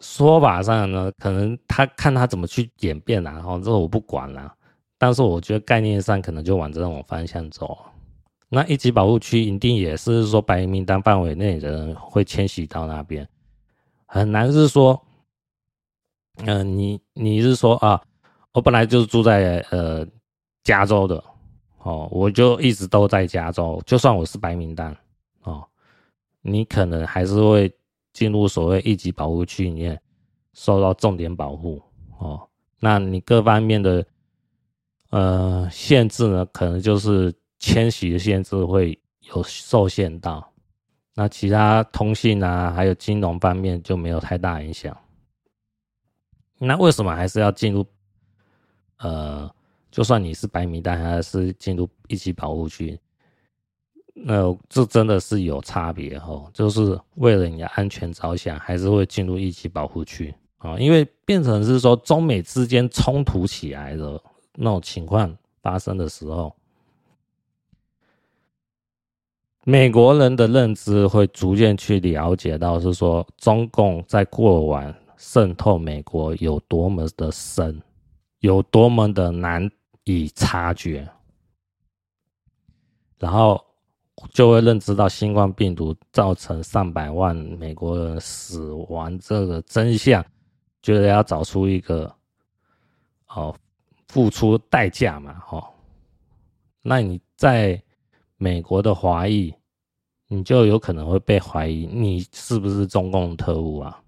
[0.00, 4.54] 说法上呢，可能他看他怎么去演变啦，哦，这个我不管啦。
[4.98, 7.78] 但是我觉得概念上可能就往这种方向走。
[8.48, 13.28] 那一级保护区一定也是说白名单范围内的人会迁徙到那边，
[14.06, 15.00] 很难是说，
[16.44, 18.02] 嗯、你你是说啊，
[18.52, 20.06] 我本来就是住在呃
[20.62, 21.22] 加州的。
[21.80, 24.94] 哦，我就一直都在加州，就算我是白名单，
[25.44, 25.64] 哦，
[26.42, 27.72] 你可能还是会
[28.12, 29.98] 进入所谓一级保护区里面，
[30.52, 31.80] 受到重点保护，
[32.18, 32.46] 哦，
[32.80, 34.04] 那你各方面的
[35.10, 38.98] 呃限制呢，可能就是迁徙的限制会
[39.32, 40.52] 有受限到，
[41.14, 44.96] 那其他通信啊，还有金融方面就没有太大影响。
[46.58, 47.86] 那为什么还是要进入
[48.98, 49.50] 呃？
[49.90, 52.96] 就算你是白名单，还是进入一级保护区，
[54.12, 56.48] 那这真的是有差别哦。
[56.52, 60.78] 就是为了你的安全着想，还是会进入一级保护区啊？
[60.78, 64.22] 因为变成是说中美之间冲突起来的
[64.54, 66.54] 那种情况发生的时候，
[69.68, 77.78] 美国人的认知会逐渐去了解到，是说中共在过往渗透美国有多么的深，
[78.40, 79.70] 有多么的难。
[80.04, 81.06] 以察觉，
[83.18, 83.62] 然后
[84.32, 90.24] 就会认知到新冠病毒造成上百万美国人死亡这个真相，
[90.80, 92.10] 觉得要找出一个
[93.26, 93.54] 哦，
[94.06, 95.62] 付出代价嘛，哦，
[96.80, 97.78] 那你在
[98.38, 99.52] 美国的华裔，
[100.28, 104.00] 你就有可能会被怀疑你是不是中共特务啊？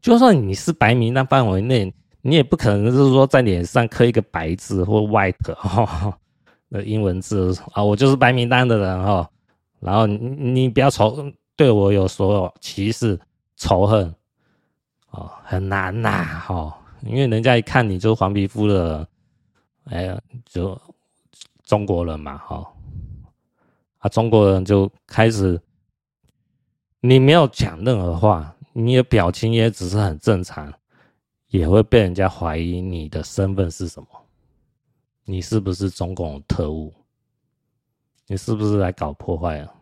[0.00, 1.92] 就算你是白名单范围内。
[2.24, 6.16] 你也不可能就是说在脸上刻一个白字或 white 哈
[6.70, 9.28] 的英文字啊，我就是白名单的人哈，
[9.80, 13.18] 然后你你不要仇对我有所有歧视
[13.56, 14.14] 仇恨
[15.10, 19.04] 哦，很难呐哈，因为人家一看你就是黄皮肤的，
[19.86, 20.16] 哎呀，
[20.46, 20.80] 就
[21.64, 22.64] 中国人嘛哈，
[24.02, 25.58] 啊中国人就开始，
[27.00, 30.72] 你没有讲任何话，你的表情也只是很正常。
[31.48, 34.08] 也会被人家怀疑你的身份是什么？
[35.26, 36.90] 你是不是中共特务？
[38.26, 39.74] 你是不是来搞破坏啊？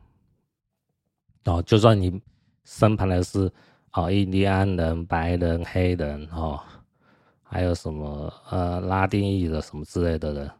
[1.44, 2.20] 哦，就算你
[2.64, 3.48] 身旁的是
[3.92, 6.60] 哦，印第安人、白人、黑人哦，
[7.44, 10.50] 还有什么呃拉丁裔的什么之类的人，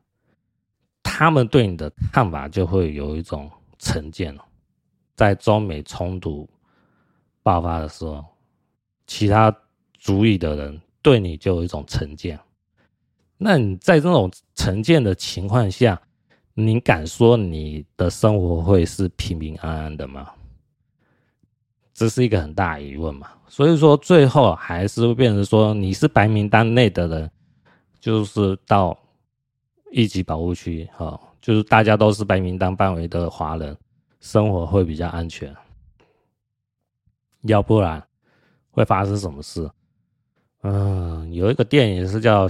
[1.20, 4.42] 他们对你的看法就会有一种成见了。
[5.14, 6.48] 在中美冲突
[7.42, 8.24] 爆发的时候，
[9.06, 9.54] 其他
[9.98, 10.80] 族裔的人。
[11.02, 12.38] 对你就有一种成见，
[13.36, 16.00] 那你在这种成见的情况下，
[16.54, 20.26] 你敢说你的生活会是平平安安的吗？
[21.94, 23.28] 这是一个很大疑问嘛。
[23.46, 27.30] 所以说最后还是会变成说，你是白名单内的人，
[27.98, 28.98] 就是到
[29.91, 33.76] 一级保护区，哈，就是大家都是白名单范围的华人，
[34.20, 35.55] 生活会比较安全。
[37.43, 38.03] 要不然
[38.70, 39.68] 会发生什么事？
[40.62, 42.47] 嗯，有一个电影是叫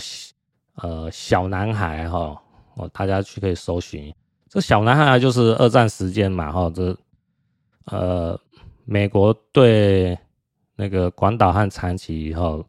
[0.74, 2.43] 呃小男孩哈，
[2.74, 4.12] 哦，大家去可以搜寻。
[4.49, 6.97] 这小男孩就是二战时间嘛，哈，这
[7.84, 8.38] 呃
[8.84, 10.18] 美国对
[10.74, 12.66] 那个广岛和长崎以后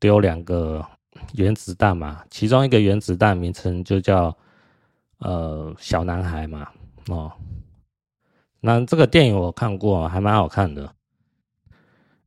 [0.00, 0.82] 丢两个
[1.34, 4.36] 原子弹嘛，其中一个原子弹名称就叫
[5.18, 6.68] 呃小男孩嘛，
[7.08, 7.32] 哦，
[8.60, 10.92] 那这个电影我看过，还蛮好看的。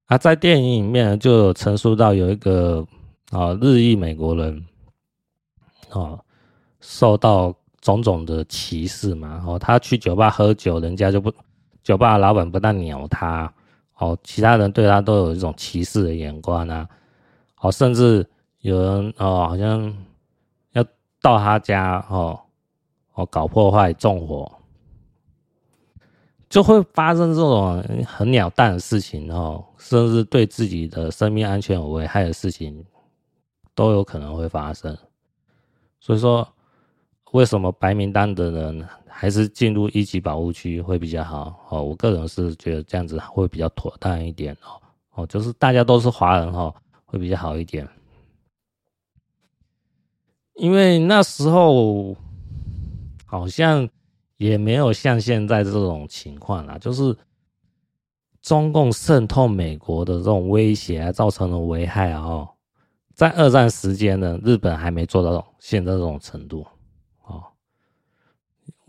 [0.06, 2.86] 啊，在电影里面就有陈述到有一个
[3.32, 4.64] 啊日裔美国人，
[5.90, 6.24] 哦，
[6.80, 11.34] 受到种种的歧视嘛，哦，他去酒吧喝酒，人家就不，
[11.84, 13.52] 酒吧老板不但鸟他，
[13.98, 16.88] 哦，其他人对他都有一种歧视的眼光啊，
[17.62, 18.28] 哦，甚至
[18.66, 19.96] 有人哦，好像
[20.72, 20.84] 要
[21.22, 22.40] 到他家哦，
[23.14, 24.52] 哦，搞破坏、纵火。
[26.50, 32.84] 就会发生这种很鸟蛋的事情哦，甚至对自己的生命安全有危害的事情
[33.76, 34.98] 都有可能会发生。
[36.00, 36.48] 所以说，
[37.34, 41.54] 为什么白名单的人还是进入一级保护区会比较好？
[41.70, 44.82] 哦，我个人是觉得这样子会比较妥当一点哦。
[45.14, 46.74] 哦，就是大家都是华人哦，
[47.06, 47.88] 会比较好一点。
[50.56, 52.16] 因为那时候
[53.26, 53.90] 好像。
[54.38, 57.18] 也没有像现在这种情况啦，就是
[58.42, 62.46] 中共渗透美国的这种威胁啊，造成的危害啊，
[63.14, 66.68] 在二战时间呢，日本还没做到现在这种程度
[67.24, 67.42] 哦。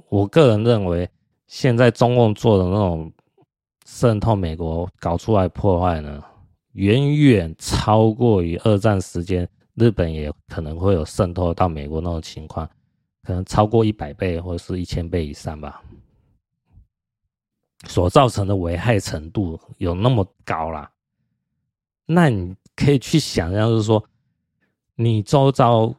[0.08, 1.08] 我个人认为，
[1.46, 3.12] 现在中共做的那种
[3.86, 6.20] 渗透美国、搞出来破坏呢，
[6.72, 12.68] 远远超过于二战时间日本也可能会有渗透到美国那种情况。
[13.22, 15.82] 可能超过一百倍或者是一千倍以上吧，
[17.88, 20.88] 所造成的危害程度有那么高啦。
[22.04, 24.00] 那你可以去想象，就是说，
[24.94, 25.92] 你周遭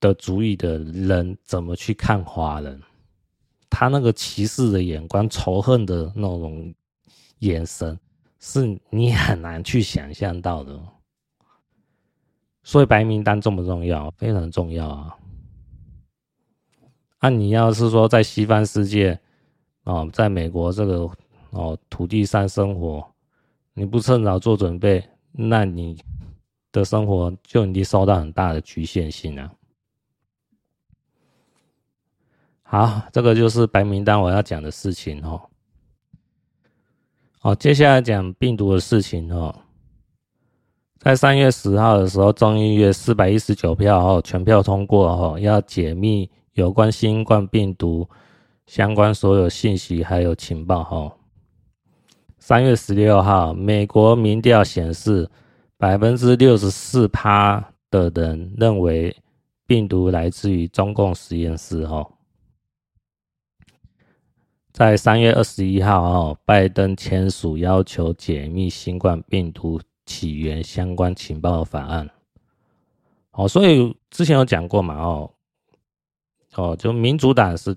[0.00, 2.82] 的族裔的人怎么去看华人？
[3.68, 6.74] 他那个歧视的眼光、仇恨的那种
[7.40, 8.00] 眼神，
[8.38, 10.80] 是你很难去想象到的。
[12.62, 14.10] 所以白名单重不重要？
[14.12, 15.16] 非常重要啊！
[17.22, 19.18] 那、啊、你要是说在西方世界，
[19.84, 21.10] 哦，在美国这个
[21.50, 23.06] 哦土地上生活，
[23.74, 26.02] 你不趁早做准备，那你
[26.72, 29.52] 的生活就已经受到很大的局限性了。
[32.62, 35.42] 好，这个就是白名单我要讲的事情哦。
[37.40, 39.54] 好，接下来讲病毒的事情哦。
[41.00, 46.30] 在三月十号的时候，众议院四百一十九票哦，全票通过哦，要解密。
[46.54, 48.06] 有关新冠病毒
[48.66, 51.16] 相关所有信息还有情报哈。
[52.38, 55.30] 三月十六号，美国民调显示，
[55.78, 59.16] 百分之六十四趴的人认为
[59.64, 62.10] 病毒来自于中共实验室哦。
[64.72, 69.80] 在三月二十一号哦，拜登签署要求解密新冠病毒
[70.10, 72.10] 起源相关情报法案。
[73.30, 75.32] 哦，所以之前有讲过嘛哦。
[76.54, 77.76] 哦，就民主党是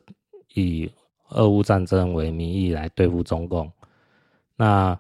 [0.56, 0.92] 以
[1.30, 3.72] 俄乌战争为名义来对付中共，
[4.56, 5.00] 那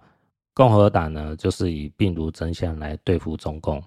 [0.54, 3.84] 共和党呢，就是以病毒真相来对付中共。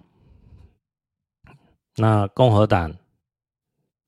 [1.95, 2.93] 那共和党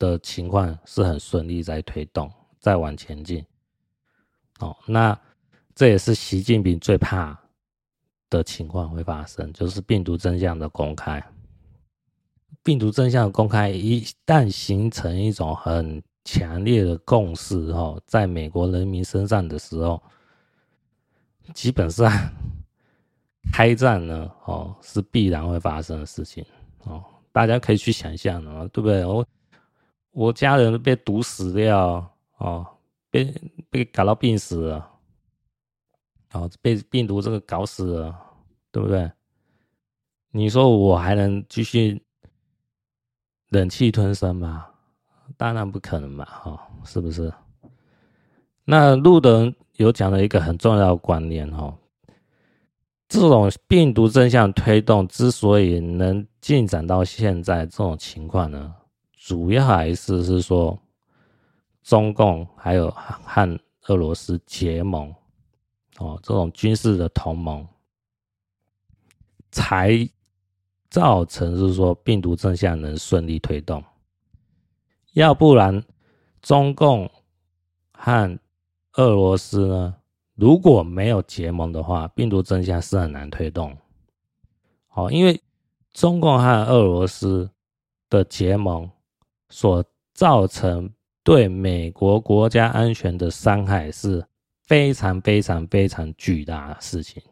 [0.00, 2.28] 的情况是很顺利，在推动，
[2.58, 3.46] 在往前进。
[4.58, 5.16] 哦，那
[5.76, 7.40] 这也是习近平最怕
[8.30, 11.22] 的情况会发生，就是病毒真相的公开。
[12.62, 20.02] 病毒真相的公开，一旦形成一种很强烈的共识，哦，在美国人民身上的时候，
[21.54, 22.10] 基本上
[23.52, 26.44] 开战呢，哦，是必然会发生的事情，
[26.84, 27.02] 哦，
[27.32, 29.02] 大家可以去想象哦，对不对？
[29.04, 29.26] 我
[30.10, 32.06] 我家人被毒死掉，
[32.36, 32.66] 哦，
[33.10, 33.34] 被
[33.70, 34.90] 被搞到病死了，
[36.32, 38.18] 哦，被病毒这个搞死了，
[38.70, 39.10] 对不对？
[40.30, 42.02] 你说我还能继续？
[43.50, 44.66] 忍气吞声吗？
[45.38, 46.22] 当然不可能嘛！
[46.26, 47.32] 哈，是不是？
[48.66, 51.74] 那路德有讲了一个很重要的观念哦，
[53.08, 58.74] 这种病毒真相推动之所以能进展到现在这种情况呢，
[59.16, 60.78] 主要还是是说
[61.82, 65.14] 中共还有和俄罗斯结盟
[65.98, 67.66] 哦，这种军事的同盟
[69.50, 70.08] 才
[70.88, 73.82] 造成是说病毒正向能顺利推动，
[75.12, 75.82] 要不然
[76.40, 77.10] 中共
[77.92, 78.38] 和
[78.92, 79.96] 俄罗斯呢，
[80.34, 83.76] 如果没有结盟的话，病毒正向是很难推动。
[84.86, 85.40] 好，因为
[85.92, 87.50] 中共和俄罗斯
[88.08, 88.88] 的结盟
[89.50, 89.84] 所
[90.14, 90.92] 造成
[91.24, 94.24] 对美国国家安全的伤害是
[94.68, 97.22] 非常非常非常巨大的事情。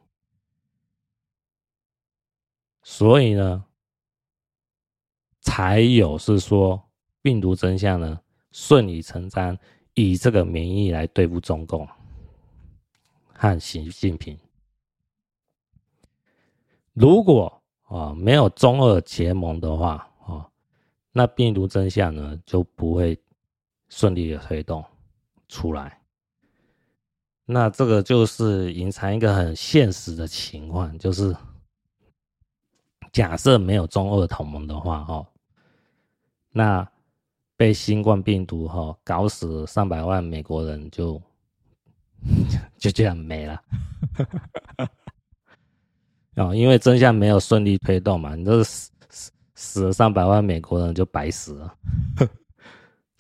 [2.83, 3.65] 所以呢，
[5.41, 6.83] 才有是说
[7.21, 8.19] 病毒真相呢
[8.53, 9.59] 顺理成章
[9.93, 11.87] 以这个名义来对付中共
[13.35, 14.39] 和习近平。
[16.95, 20.49] 如果啊没有中俄结盟的话啊，
[21.13, 23.21] 那病毒真相呢就不会
[23.89, 24.83] 顺利的推动
[25.49, 26.01] 出来。
[27.47, 31.35] 那这个就是隐藏一个很现实的情况，就是。
[33.13, 35.27] 假设没有中俄同盟的话，哈，
[36.51, 36.87] 那
[37.57, 41.19] 被新冠病毒哈搞死上百万美国人就
[42.77, 43.63] 就这样没了。
[46.35, 51.75] 哦，因为真相没有顺利推动嘛，你这死死死了上百万美国人就白死了。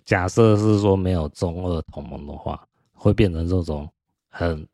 [0.04, 2.62] 假设是说没有中俄同盟的话，
[2.92, 3.90] 会变成这种
[4.36, 4.68] 很，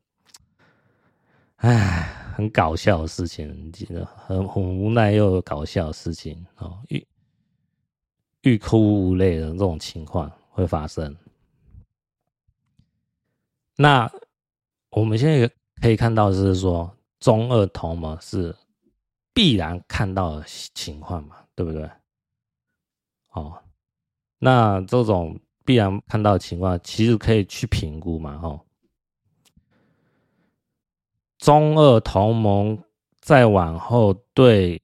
[1.57, 2.19] 唉。
[2.35, 7.07] 很搞笑的事情，记得很很无奈又搞笑的事情哦，欲
[8.41, 11.15] 欲哭无泪的这种情况会发生。
[13.77, 14.11] 那
[14.89, 15.47] 我们现在
[15.83, 16.91] 可以看到的是说，
[17.21, 18.57] 中二同盟是
[19.35, 21.87] 必然看到的情况嘛，对不对？
[23.33, 23.63] 哦，
[24.39, 28.59] 那这种必然看到的情况，其实可以去评估嘛，哦。
[31.43, 32.81] 中俄同盟
[33.21, 34.81] 再往后对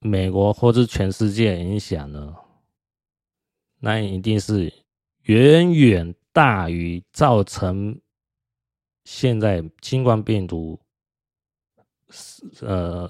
[0.00, 2.34] 美国或是全世界影响呢，
[3.78, 4.72] 那一定是
[5.20, 7.96] 远远大于造成
[9.04, 10.76] 现在新冠病毒
[12.08, 13.08] 死呃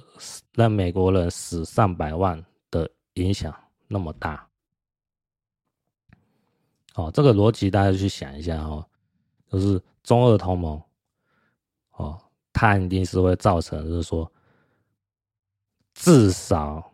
[0.53, 3.59] 让美国人死上百万的影响
[3.89, 4.47] 那么大。
[6.95, 8.87] 哦，这个逻辑大家去想一下哦，
[9.51, 10.79] 就是中俄同盟。
[12.53, 14.31] 它一定是会造成，就是说，
[15.95, 16.93] 至少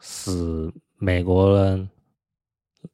[0.00, 1.88] 使美国人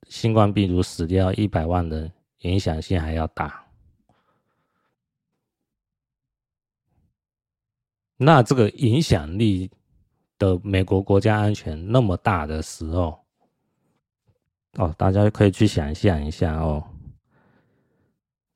[0.09, 3.65] 新冠病毒死掉一百万人，影响性还要大。
[8.17, 9.71] 那这个影响力
[10.39, 13.19] 的美国国家安全那么大的时候，
[14.79, 16.83] 哦，大家可以去想象一下哦。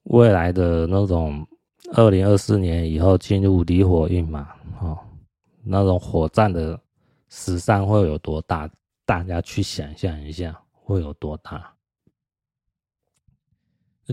[0.05, 1.47] 未来的那种
[1.95, 4.49] 二零二四年以后进入离火运嘛，
[4.81, 4.99] 哦，
[5.63, 6.79] 那种火战的
[7.29, 8.71] 时尚会有多大？
[9.05, 11.73] 大家去想象一下，会有多大？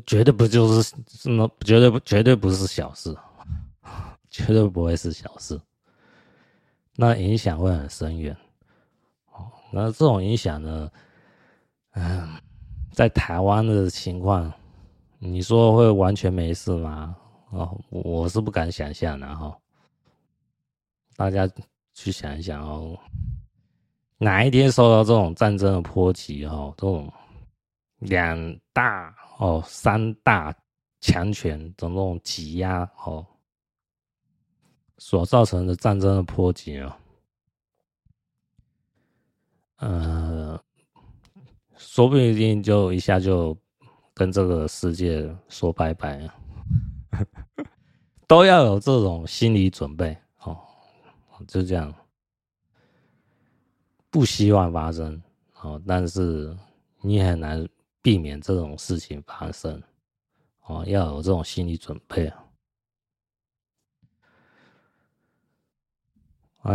[0.05, 1.49] 绝对不就是什么？
[1.65, 3.15] 绝对不，绝对不是小事，
[4.29, 5.59] 绝对不会是小事。
[6.95, 8.35] 那影响会很深远。
[9.33, 10.91] 哦，那这种影响呢？
[11.91, 12.27] 嗯，
[12.91, 14.51] 在台湾的情况。
[15.19, 17.15] 你说会完全没事吗？
[17.49, 19.57] 哦，我是不敢想象的哈。
[21.15, 21.49] 大家
[21.93, 22.99] 去想一想哦，
[24.17, 27.11] 哪一天受到这种战争的波及哈，这种
[27.99, 30.55] 两大哦、三大
[31.01, 33.25] 强权的这种挤压哦，
[34.97, 36.99] 所造成的战争的波及啊，
[39.77, 40.63] 呃，
[41.75, 43.57] 说不定就一下就。
[44.17, 46.27] 跟这个世界说拜拜，
[48.27, 50.57] 都要有这种心理准备哦。
[51.47, 51.93] 就这样，
[54.09, 55.21] 不希望发生
[55.61, 56.55] 哦，但是
[57.01, 57.67] 你很难
[58.01, 59.81] 避免这种事情发生
[60.65, 62.43] 哦，要有这种心理准备啊。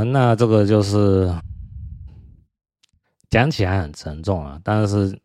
[0.04, 1.32] 那这个就是
[3.28, 5.20] 讲起来很沉重啊，但是。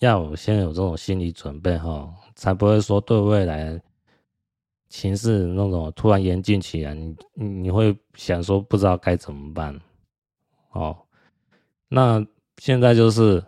[0.00, 3.80] 要先有这种心理准备哈，才不会说对未来
[4.92, 9.80] 情势那种突然严峻起来，你你会想说不知道该怎么办
[10.72, 10.94] 哦。
[11.88, 12.24] 那
[12.58, 13.42] 现在就是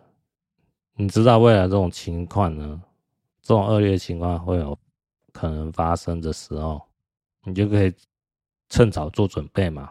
[0.96, 2.82] 你知道未来这种情况呢，
[3.42, 4.76] 这种恶劣情况会有
[5.32, 6.80] 可能发生的时候，
[7.44, 7.92] 你就可以
[8.70, 9.90] 趁早做准备嘛。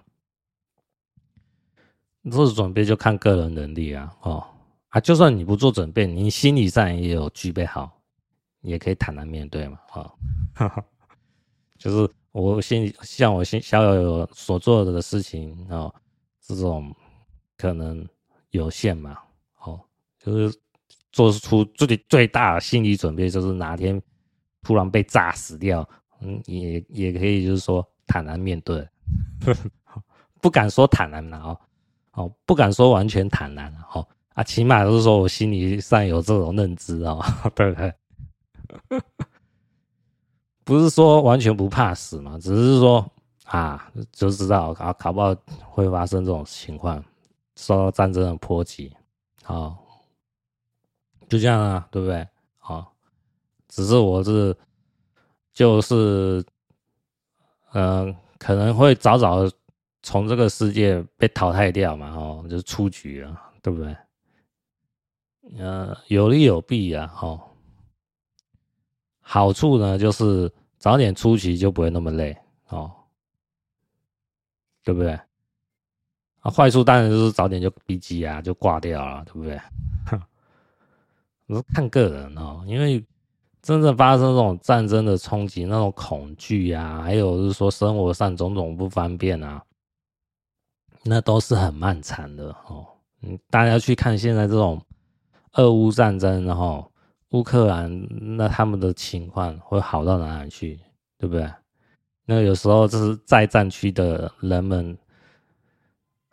[2.31, 4.43] 做准备就看个人能力啊，哦。
[4.89, 8.01] 啊，就算你不做准备，你心理上也有具备好，
[8.61, 9.79] 也可以坦然面对嘛。
[9.91, 10.83] 啊，
[11.83, 15.93] 就是我心里像我心小友所做的事情哦，
[16.39, 16.95] 这种
[17.57, 18.07] 可能
[18.51, 19.17] 有限嘛，
[19.59, 19.77] 哦，
[20.17, 20.57] 就是
[21.11, 24.01] 做出最最大的心理准备，就是哪天
[24.61, 25.87] 突然被炸死掉，
[26.21, 28.87] 嗯，也也可以就是说坦然面对，
[30.39, 31.59] 不敢说坦然了哦，
[32.13, 37.21] 哦，不敢说完全坦然了哦，啊，起码就是说我心理上有这种认知哦，
[37.53, 37.93] 对不对？
[40.63, 43.05] 不是说完全不怕死嘛，只是说
[43.45, 45.35] 啊，就知道啊，搞不好
[45.69, 47.03] 会发生这种情况，
[47.55, 48.91] 受到战争的波及，
[49.43, 49.75] 啊，
[51.27, 52.25] 就这样啊，对不对？
[52.59, 52.87] 啊，
[53.67, 54.55] 只是我是
[55.53, 56.43] 就是，
[57.73, 59.47] 嗯、可能会早早
[60.01, 63.95] 从这个世界被淘汰掉嘛，哦，就是出局了，对不对？
[65.59, 67.39] 呃，有利有弊啊，哦。
[69.25, 72.91] 好处呢，就是早点出局就不会那么累哦，
[74.83, 75.17] 对不对？
[76.41, 79.57] 啊，坏处当然就是早点就逼急啊，就挂掉了，对不对？
[81.47, 83.01] 我是看个人哦，因为
[83.61, 89.63] 真正发生这种战争的冲击，那种恐惧啊，还有就是说生活上种种不方便啊，
[91.03, 92.85] 那都是很漫长的哦。
[93.21, 94.81] 嗯，大家去看现在这种
[95.53, 96.91] 俄乌战争，然后。
[97.33, 98.07] 乌克兰
[98.37, 100.79] 那他们的情况会好到哪里去，
[101.17, 101.51] 对不对？
[102.25, 104.95] 那有时候就是在战区的人们，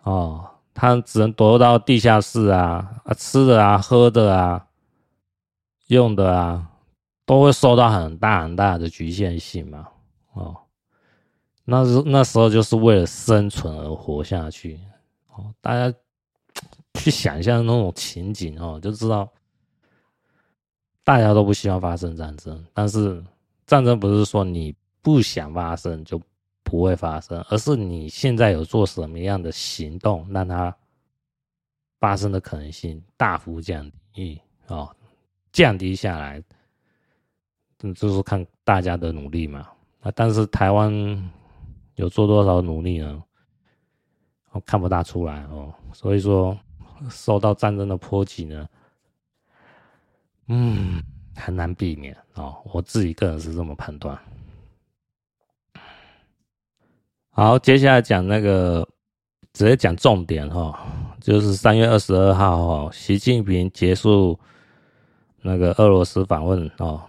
[0.02, 4.66] 哦，他只能躲到地下室啊，啊，吃的啊，喝的啊，
[5.86, 6.70] 用的啊，
[7.24, 9.88] 都会受到很大很大的局限性嘛，
[10.34, 10.54] 哦，
[11.64, 14.78] 那时那时候就是为了生存而活下去，
[15.34, 15.96] 哦，大家
[17.00, 19.26] 去想象那种情景哦，就知道。
[21.02, 23.22] 大家都不希望发生战争，但是
[23.66, 26.20] 战争不是说你不想发生就
[26.62, 30.74] 不会发生，而是你现在有做什么样的行动，让它
[31.98, 34.94] 发生的可能性大幅降低哦，
[35.52, 36.42] 降低下来，
[37.94, 39.66] 就是看大家的努力嘛。
[40.00, 41.30] 啊，但是台湾
[41.96, 43.22] 有做多少努力呢？
[44.52, 46.56] 我看不大出来哦，所以说
[47.08, 48.68] 受到战争的波及呢。
[50.52, 51.00] 嗯，
[51.36, 52.56] 很难避免哦。
[52.72, 54.18] 我自己个人是这么判断。
[57.30, 58.86] 好，接下来讲那个，
[59.52, 60.76] 直接讲重点哈，
[61.20, 64.36] 就是三月二十二号哈，习近平结束
[65.40, 67.00] 那个俄罗斯访问哦。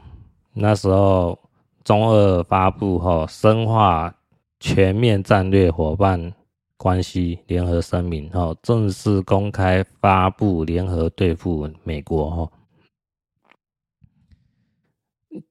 [0.54, 1.38] 那时候
[1.84, 4.14] 中俄发布哈，深化
[4.60, 6.32] 全面战略伙伴
[6.78, 12.52] 关系联合声明哈，正式公开发布联合对付美国哈。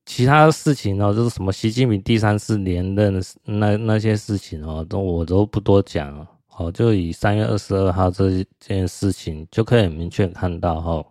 [0.05, 6.26] 其他事情哦，就是什么习近平第三次连任那那些事情哦，都我都不多讲
[6.57, 6.70] 哦。
[6.72, 11.03] 就以三月二十二号这件事情，就可以明确看到哈，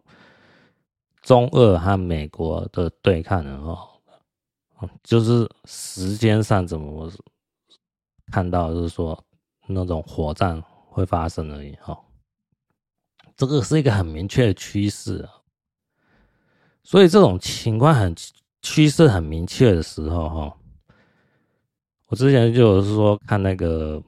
[1.24, 3.58] 中俄和美国的对抗了
[4.78, 7.12] 哦，就是时间上怎么
[8.32, 9.20] 看到，就是说
[9.66, 12.00] 那种火战会发生而已哈。
[13.36, 15.42] 这个是一个很明确的趋势啊，
[16.84, 18.16] 所以这种情况很。
[18.62, 20.58] 趋势很明确的时候，哈，
[22.08, 24.04] 我之前就是说看那个，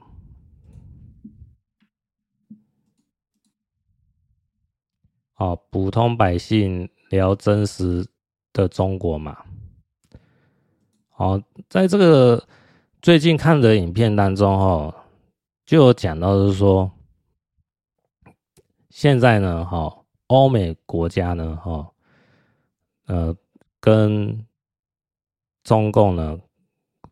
[5.37, 8.05] 哦，普通百姓聊真实
[8.51, 9.37] 的中国嘛，
[11.15, 12.45] 哦，在这个
[13.01, 15.05] 最近看的影片当中，哈，
[15.65, 16.91] 就有讲到是说，
[18.89, 21.91] 现在呢，哈，欧美国家呢，哈，
[23.05, 23.35] 呃。
[23.81, 24.45] 跟
[25.63, 26.39] 中共呢，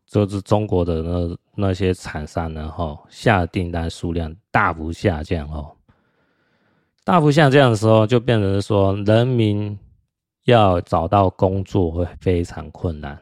[0.06, 5.76] 就是中国的那那些厂商呢，哈，下订单数量大幅下降哦，
[7.04, 9.78] 大幅下降的时候，就变成说人民
[10.44, 13.20] 要找到工作会非常困难，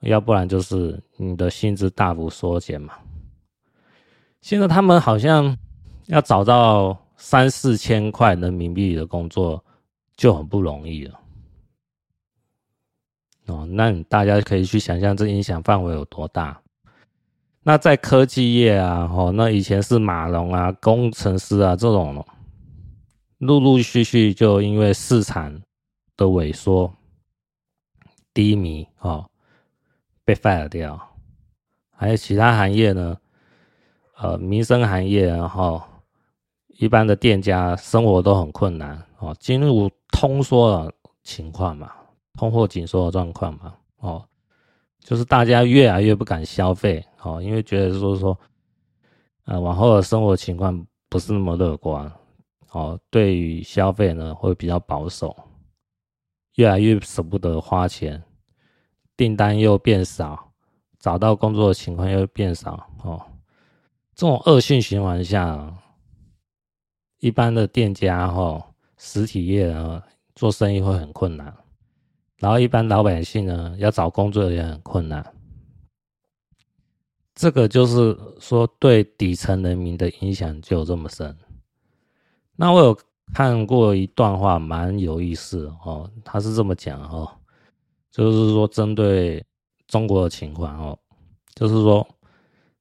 [0.00, 2.94] 要不然就是你的薪资大幅缩减嘛。
[4.42, 5.56] 现在他们好像
[6.06, 9.64] 要找到三四千块人民币的工作
[10.16, 11.18] 就很不容易了。
[13.46, 16.60] 哦，那大家可以去想象这影响范围有多大？
[17.62, 22.24] 那在科技业啊，哦，那以前是马龙啊、工程师啊这种，
[23.38, 25.60] 陆陆续续就因为市场
[26.16, 26.94] 的萎缩、
[28.32, 29.28] 低迷，哦，
[30.24, 31.00] 被 fire 掉。
[31.96, 33.16] 还有其他行业呢，
[34.18, 35.82] 呃，民生行业，然后
[36.68, 40.92] 一般的店家生活都很困难，哦，进入通缩的
[41.22, 41.90] 情况嘛。
[42.34, 44.28] 通货紧缩的状况嘛，哦，
[44.98, 48.38] 就是大家越来越不敢消费，哦，因为觉得说说，
[49.44, 52.10] 呃，往后的生活情况不是那么乐观，
[52.70, 55.36] 哦，对于消费呢会比较保守，
[56.56, 58.22] 越来越舍不得花钱，
[59.16, 60.52] 订单又变少，
[60.98, 63.22] 找到工作的情况又变少，哦，
[64.14, 65.72] 这种恶性循环下，
[67.20, 68.64] 一般的店家哈、哦，
[68.96, 70.02] 实体业啊，
[70.34, 71.56] 做生意会很困难。
[72.44, 75.24] 然后一般老百姓呢，要找工作也很困难。
[77.34, 81.34] 这个就是说，对底层人民的影响就这么深。
[82.54, 82.98] 那我有
[83.32, 86.10] 看过一段话，蛮有意思哦。
[86.22, 87.26] 他是这么讲哦，
[88.10, 89.42] 就是说针对
[89.86, 90.98] 中国的情况哦，
[91.54, 92.06] 就是说，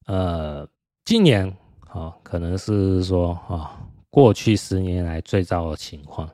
[0.08, 0.68] 呃，
[1.06, 1.50] 今年
[1.94, 3.70] 哦，可能是说哦，
[4.10, 6.30] 过去十年来最糟的情况，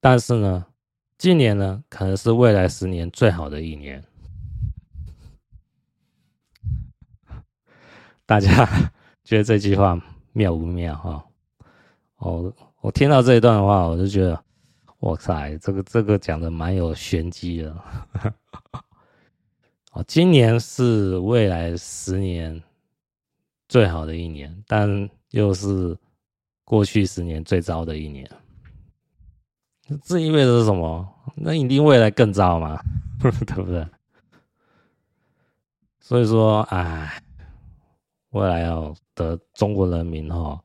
[0.00, 0.64] 但是呢。
[1.18, 4.00] 今年呢，可能是未来十年最好的一年。
[8.24, 8.64] 大家
[9.24, 10.00] 觉得这句话
[10.32, 10.94] 妙不妙？
[10.94, 11.26] 哈，
[12.18, 14.44] 哦，我听到这一段的话，我就觉得，
[15.00, 17.76] 哇塞，这个这个讲的蛮有玄机的。
[19.90, 22.62] 哦，今年是未来十年
[23.68, 25.98] 最好的一年，但又是
[26.64, 28.30] 过去十年最糟的一年。
[30.02, 31.06] 这意味着什么？
[31.34, 32.80] 那一定未来更糟嘛，
[33.20, 33.86] 对不对？
[36.00, 37.22] 所以说，哎，
[38.30, 40.58] 未来要的中国人民哦，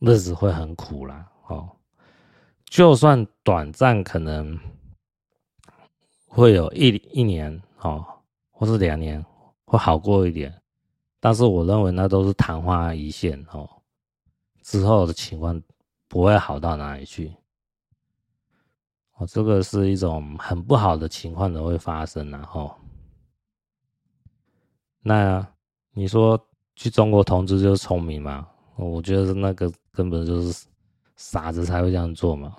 [0.00, 1.26] 日子会很苦啦。
[1.46, 1.68] 哦。
[2.64, 4.58] 就算短暂可能
[6.26, 8.04] 会有一一年哦，
[8.50, 9.24] 或是两年
[9.64, 10.52] 会好过一点，
[11.18, 13.68] 但是我认为那都是昙花一现哦，
[14.62, 15.60] 之后的情况
[16.08, 17.32] 不会好到哪里去。
[19.18, 22.72] 哦，这个是一种很不好的情况的会发生，然后，
[25.02, 25.44] 那
[25.92, 26.40] 你说
[26.76, 28.48] 去中国投资就是聪明吗？
[28.76, 30.66] 我觉得那个根本就是
[31.16, 32.56] 傻子才会这样做嘛。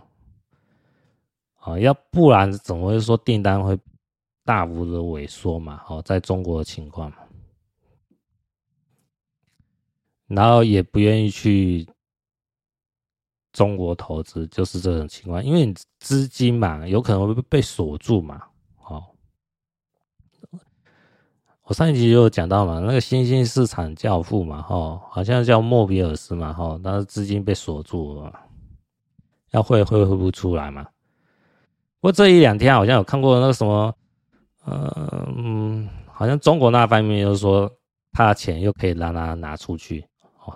[1.62, 3.80] 啊，要不然怎么会说订单会
[4.44, 5.82] 大幅的萎缩嘛？
[5.88, 7.10] 哦，在中国的情况，
[10.28, 11.88] 然后也不愿意去。
[13.52, 18.42] 中国投资就是这种情况，因为你资金嘛，有可能会被锁住嘛。
[18.86, 19.04] 哦，
[21.64, 28.40] 我上一集就讲到嘛，那个新兴市场教父嘛，哦，好像叫莫比尔斯嘛，哦，但是资金被锁住了，
[29.52, 30.84] 要汇汇汇不出来嘛。
[32.00, 33.94] 不过这一两天好像有看过那个什么，
[34.66, 37.70] 嗯，好像中国那方面又说
[38.12, 40.06] 他的钱又可以让他拿出去。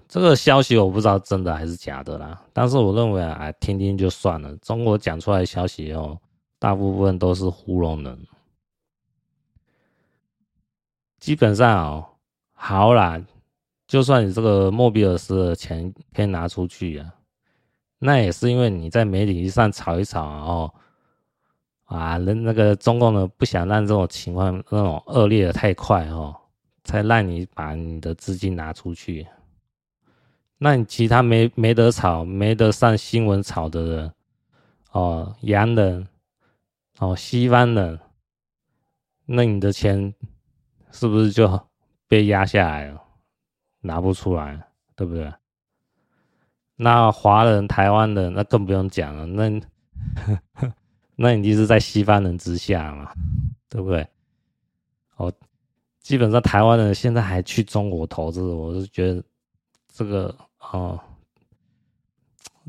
[0.07, 4.55] 这个消息我不知道真的还是假的啦，但是我认为啊，听听就算了。
[4.57, 6.17] 中国讲出来的消息哦，
[6.59, 8.27] 大部分都是糊弄人。
[11.19, 12.05] 基本上哦，
[12.53, 13.23] 好啦，
[13.87, 17.13] 就算你这个莫比尔斯的钱可以拿出去啊，
[17.99, 20.73] 那也是因为你在媒体上炒一炒哦，
[21.85, 26.35] 啊，人那个中共呢不想让这种情况那种恶劣的太快哦，
[26.83, 29.25] 才让你把你的资金拿出去。
[30.63, 34.13] 那你其他没没得炒、没得上新闻炒的人，
[34.93, 36.07] 哦，洋人，
[36.99, 37.99] 哦，西方人，
[39.25, 40.13] 那你的钱
[40.89, 41.67] 是不是就
[42.07, 43.03] 被压下来了，
[43.81, 44.57] 拿不出来，
[44.95, 45.33] 对不对？
[46.77, 49.61] 那华人、台湾人，那更不用讲了，那
[51.17, 53.11] 那你就是在西方人之下嘛，
[53.67, 54.07] 对不对？
[55.17, 55.29] 哦，
[55.99, 59.21] 基本上台湾人现在还去中国投资，我是觉得
[59.91, 60.33] 这个。
[60.73, 60.99] 哦，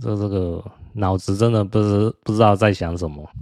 [0.01, 3.29] 这这个脑子真的不知不知道在想什么。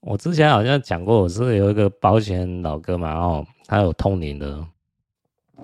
[0.00, 4.66] 我之前好像讲过，我是有一个保险老哥嘛，哦，他有通灵的。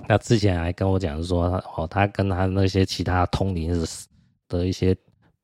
[0.07, 3.87] 他之前还跟我讲说，哦，他跟他那些其他通灵的
[4.47, 4.97] 的一些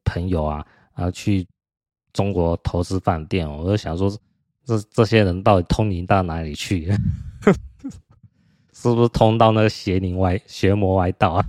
[0.05, 1.47] 朋友啊，然后去
[2.13, 3.51] 中国投资饭店。
[3.51, 4.11] 我就想说，
[4.65, 6.93] 这这些人到底通灵到哪里去？
[8.91, 11.47] 是不是通到那个邪灵外邪魔外道啊？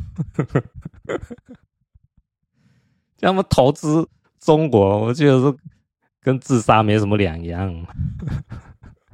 [3.20, 4.08] 要么投资
[4.40, 5.54] 中国，我觉得是
[6.22, 7.86] 跟自杀没什么两样。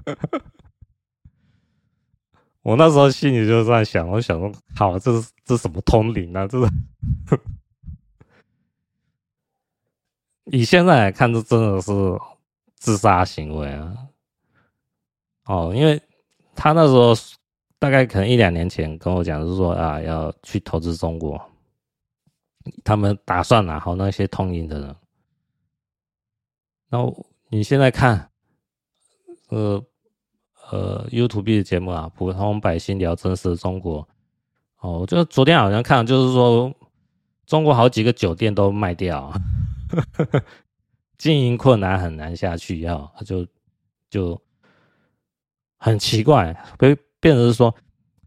[2.61, 6.45] 我那时候心里就这样想，我想说，好，这是这什么通灵啊？
[6.47, 6.71] 这是
[10.45, 11.91] 以现在来看，这真的是
[12.75, 13.97] 自杀行为啊！
[15.45, 15.99] 哦，因为
[16.55, 17.15] 他那时候。
[17.81, 21.41] 大概可能一两年前跟我讲，是说啊，要去投资中国，
[22.83, 24.95] 他们打算拿好那些通银的人。
[26.89, 28.29] 然后你现在看，
[29.49, 29.83] 呃
[30.69, 34.07] 呃，YouTube 的节目啊，普通百姓聊真实的中国。
[34.81, 36.71] 哦，我就昨天好像看，就是说
[37.47, 39.33] 中国好几个酒店都卖掉，
[41.17, 43.47] 经营困难很难下去，要就
[44.07, 44.39] 就
[45.77, 47.73] 很奇怪，被变成是说，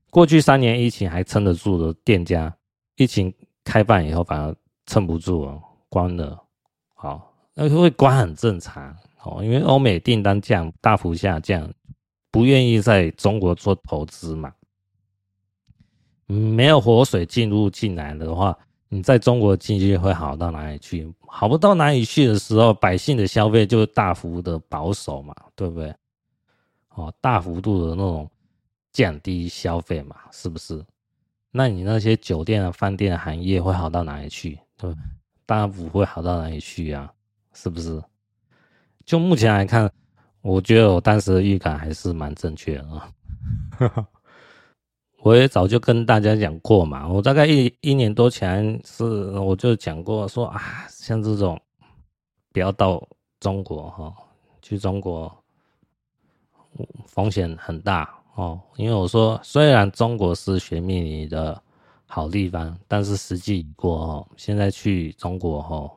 [0.08, 2.56] 过去三年疫情还撑得住的店家，
[2.96, 6.42] 疫情开办以后反而撑不住了，关了。
[6.94, 8.96] 好，那会关很正常。
[9.24, 11.70] 哦，因为欧美订单降大幅下降，
[12.30, 14.52] 不愿意在中国做投资嘛。
[16.26, 18.56] 没有活水进入进来的话，
[18.88, 21.12] 你在中国经济会好到哪里去？
[21.26, 25.94] 好不到哪里去的时候，百姓的消费就大幅的保守嘛，对不对？
[26.94, 28.30] 哦，大幅度的那种
[28.94, 30.82] 降低消费嘛，是不是？
[31.50, 34.58] 那你那些酒店啊、饭店行业会好到哪里去？
[34.78, 35.02] 对不对？
[35.44, 37.12] 当然不会好到哪里去啊，
[37.52, 38.02] 是不是？
[39.04, 39.92] 就目前来看，
[40.40, 43.10] 我觉得我当时的预感还是蛮正确的啊。
[45.22, 51.60] 我也早就跟大家讲过嘛，我大概一一年多前是我就讲过说啊，像这种
[52.52, 53.06] 不要到
[53.40, 54.14] 中国哈，
[54.62, 55.32] 去中国
[57.06, 61.62] 风险很大哦，因为我说虽然中国是寻觅你的
[62.06, 65.90] 好地方，但是时机已过哦，现在去中国哦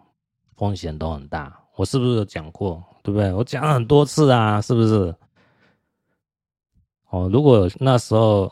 [0.55, 2.83] 风险都很大，我是不是有讲过？
[3.03, 3.31] 对不对？
[3.33, 5.15] 我讲很多次啊，是不是？
[7.09, 8.51] 哦，如果那时候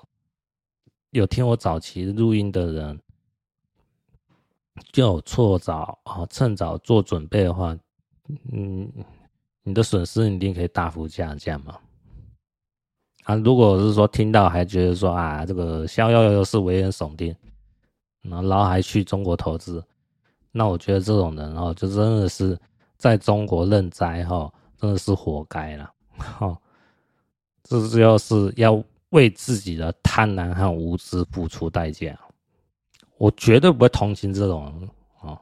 [1.11, 2.99] 有听我早期录音的人，
[4.91, 7.77] 就错早啊，趁早做准备的话，
[8.51, 8.91] 嗯，
[9.63, 11.77] 你的损失一定可以大幅下降嘛。
[13.25, 17.35] 啊，如果是说听到还觉得说啊，这个逍遥游是危言耸听，
[18.23, 19.83] 然后还去中国投资，
[20.51, 22.57] 那我觉得这种人哦，就真的是。
[22.97, 26.57] 在中国认栽哈，真的是活该了哈！
[27.61, 32.17] 这就是要为自己的贪婪和无知付出代价。
[33.17, 34.89] 我绝对不会同情这种人
[35.29, 35.39] 啊！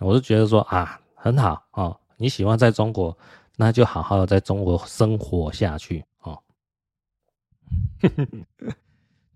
[0.00, 3.16] 我是觉得说啊，很好啊，你喜欢在中国，
[3.56, 6.02] 那就好好的在中国生活下去！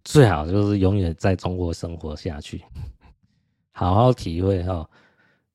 [0.04, 2.64] 最好就是永远在中国生活下去，
[3.72, 4.88] 好好体会哈，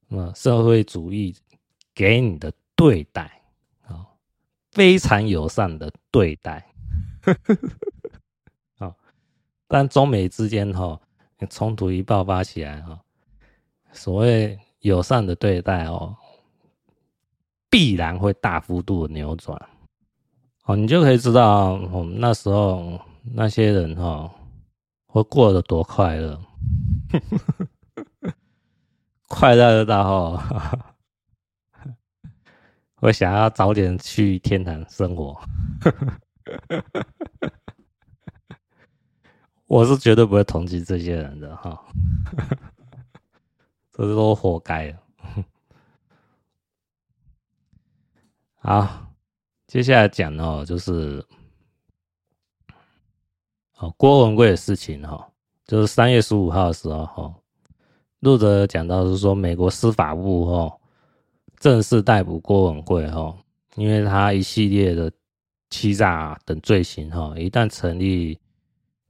[0.07, 1.35] 那社会主义。
[1.95, 3.41] 给你的对待
[3.85, 4.07] 啊，
[4.71, 6.65] 非常友善的对待，
[8.77, 8.95] 啊，
[9.67, 10.97] 但中美之间哈，
[11.49, 12.97] 冲突一爆发起来哈，
[13.91, 16.15] 所谓友善的对待哦，
[17.69, 19.69] 必然会大幅度的扭转，
[20.69, 23.01] 哦，你就可以知道我们那时候
[23.33, 24.31] 那些人哈，
[25.07, 26.39] 会过得多快乐，
[29.27, 30.95] 快乐到哈。
[33.01, 35.41] 我想要早点去天堂生活，
[39.65, 41.83] 我是绝对不会同情这些人的哈，
[43.91, 44.95] 这是都活该。
[48.57, 49.08] 好，
[49.69, 51.23] 接下来讲哦，就是
[53.77, 55.29] 哦郭文贵的事情哈，
[55.67, 57.35] 就是三月十五号的时候哈，
[58.21, 60.75] 录者讲到是说美国司法部哈。
[61.59, 63.37] 正式逮捕郭文贵哈，
[63.75, 65.11] 因为他一系列的
[65.69, 68.39] 欺诈等罪行哈，一旦成立，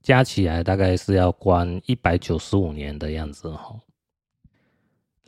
[0.02, 3.80] 加起来大概是要关一百九十五年的样子哈。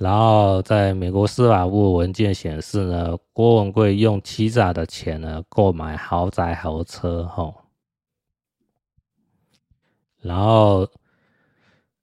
[0.01, 7.53] 然后在美国司法部文件显示呢，郭文贵用欺诈的钱呢购买豪宅豪车哈，
[10.19, 10.89] 然后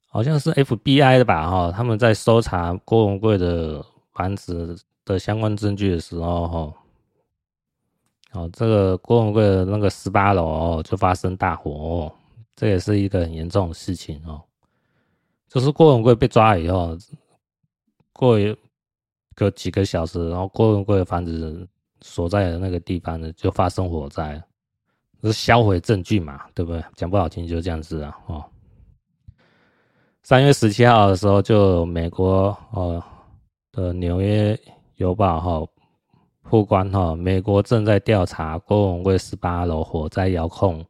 [0.06, 4.78] 好像是 FBI 的吧哈，他们在搜查郭文贵的房子。
[5.08, 6.74] 的相关证据的时候，哈，
[8.32, 12.12] 哦，这个郭文贵的那个十八楼哦，就发生大火哦，
[12.54, 14.42] 这也是一个很严重的事情哦。
[15.48, 16.94] 就是郭文贵被抓以后，
[18.18, 18.52] 过一
[19.36, 21.64] 个几个小时，然后郭文贵的房子
[22.00, 24.42] 所在的那个地方呢，就发生火灾，
[25.22, 26.84] 是销毁证据嘛，对不对？
[26.96, 28.44] 讲不好听就这样子啊，哦。
[30.24, 33.00] 三月十七号的时候，就美国哦
[33.70, 34.58] 的纽约。
[34.96, 35.64] 邮报哈
[36.42, 40.84] 曝光哈，美国正在调查郭文贵十八楼火灾遥控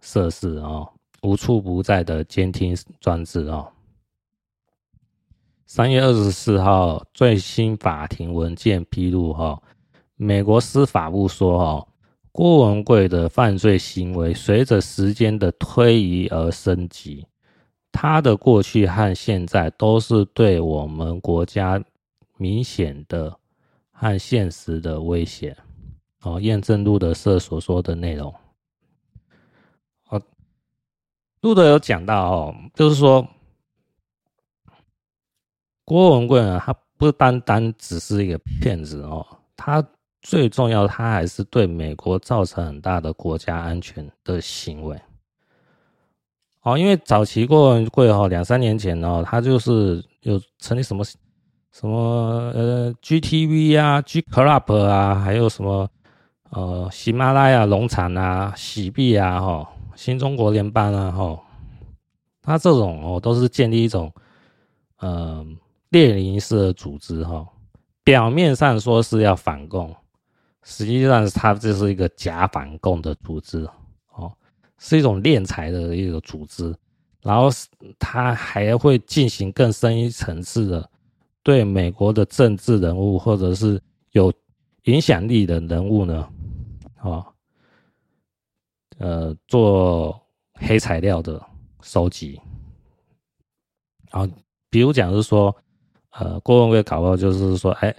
[0.00, 0.88] 设施哦，
[1.22, 3.68] 无处不在的监听装置哦。
[5.72, 9.62] 三月二十四号，最新法庭文件披露哈，
[10.16, 11.88] 美国司法部说哈，
[12.32, 17.24] 郭文贵的犯罪行为随着时间的推移而升级，
[17.92, 21.80] 他的过去和现在都是对我们国家
[22.36, 23.32] 明显的。
[23.92, 25.56] 和现实的危险
[26.22, 28.34] 哦，验证路德社所说的内容。
[30.08, 30.20] 哦，
[31.42, 33.24] 路德有讲到哦，就是说
[35.90, 39.26] 郭文贵呢，他不单单只是一个骗子哦，
[39.56, 39.84] 他
[40.22, 44.96] 最重要，他还是对美国造成很大的国家安全的行为。
[46.62, 51.02] 哦，因为早期郭文贵哦，两三年前哦，他就是有成立什么
[51.72, 55.90] 什么呃 GTV 啊、G Club 啊，还有什么
[56.50, 61.36] 呃喜马拉雅农场啊、喜币啊、哈新中国联邦啊，哈，
[62.42, 64.12] 他这种哦都是建立一种
[64.98, 65.44] 呃
[65.90, 67.46] 列宁式的组织哈，
[68.02, 69.94] 表面上说是要反共，
[70.62, 73.68] 实际上是他这是一个假反共的组织。
[74.12, 74.32] 哦
[74.82, 76.74] 是一种敛财的一个组织，
[77.20, 77.50] 然后
[77.98, 80.90] 他还会进行更深一层次的
[81.42, 83.78] 对美国的政治人物或者是
[84.12, 84.32] 有
[84.84, 86.26] 影响力的人物呢，
[86.96, 87.26] 啊，
[88.96, 90.18] 呃，做
[90.54, 91.38] 黑材料的
[91.82, 92.40] 收集。
[94.10, 94.34] 然后，
[94.70, 95.54] 比如讲是说，
[96.20, 97.94] 呃，郭文贵搞到就是说，哎，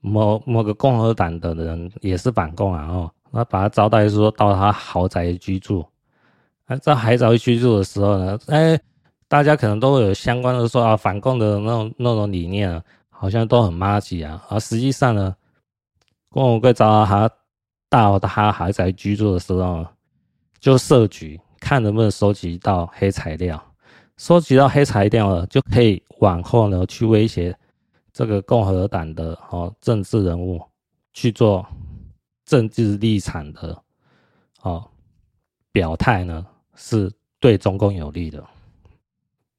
[0.00, 5.84] 某某个共和党的人也是反共啊，哦，那把他招待说到他豪宅居住。
[6.80, 8.80] 在海岛居住的时候呢，哎，
[9.28, 14.44] 大家可能都会有相关的说啊，反共的那种那种理念，好像都很垃圾啊。
[14.48, 15.36] 而实际上呢，
[16.30, 17.30] 郭文贵找到他
[17.88, 19.86] 到他海岛居住的时候，
[20.58, 23.62] 就设局看能不能收集到黑材料，
[24.16, 27.54] 收集到黑材料了，就可以往后呢去威胁
[28.12, 30.60] 这个共和党的哦政治人物
[31.12, 31.66] 去做
[32.44, 33.82] 政治立场的
[34.62, 34.82] 哦
[35.70, 36.46] 表态呢。
[36.74, 38.42] 是对中共有利的，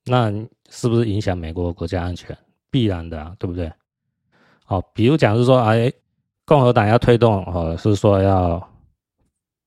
[0.03, 0.31] 那
[0.67, 2.35] 是不是影响美国国家安全？
[2.71, 3.71] 必然的啊，对不对？
[4.65, 5.93] 好，比如讲是说，哎，
[6.43, 8.67] 共和党要推动，哦，是说要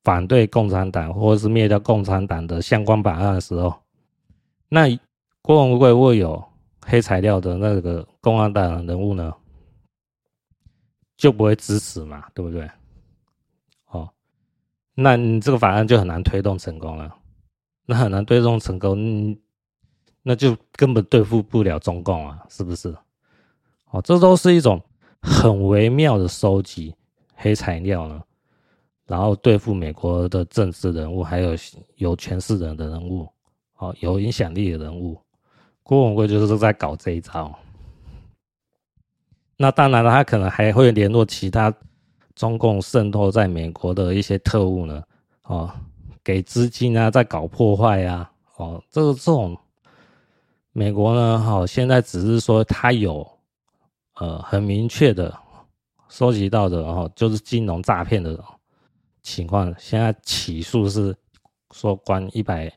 [0.03, 3.73] 反对共产党或者是灭掉共产党的相关法案的时候，
[4.69, 4.89] 那
[5.41, 6.45] 郭文贵会有
[6.89, 9.35] 黑材料的那个共安党人物呢，
[11.17, 12.71] 就不会支持嘛，对不对？
[13.87, 14.09] 哦，
[14.95, 17.13] 那你这个法案就很难推动成功了。
[17.85, 19.37] 那很难推动成功，嗯
[20.23, 22.97] 那就根本对付不了中共啊，是不是？
[23.91, 24.81] 哦，这都是一种
[25.21, 26.95] 很微妙的收集
[27.35, 28.23] 黑材料呢，
[29.07, 31.51] 然后对付美国的政治人物，还有
[31.97, 33.29] 有权势人的人物，
[33.79, 35.21] 哦，有影响力的人物，
[35.87, 37.57] 郭文贵就是在搞这一招。
[39.57, 41.73] 那当然了，他可能还会联络其他
[42.35, 45.01] 中共渗透在美国的一些特务呢，
[45.45, 45.71] 哦。
[46.25, 49.57] 给资金啊，在搞破坏啊，哦，这个这种
[50.73, 53.25] 美国呢，好，现在只是说他有
[54.15, 55.33] 呃很明确的
[56.09, 58.37] 收集到的，哦，就是金融诈骗的
[59.23, 59.73] 情况。
[59.79, 61.15] 现在起诉是
[61.71, 62.73] 说关一百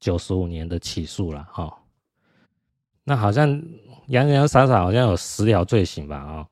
[0.00, 1.72] 九十五年的起诉了，哈。
[3.06, 3.48] 那好像
[4.08, 6.46] 洋洋洒洒好像有十条罪行吧，啊。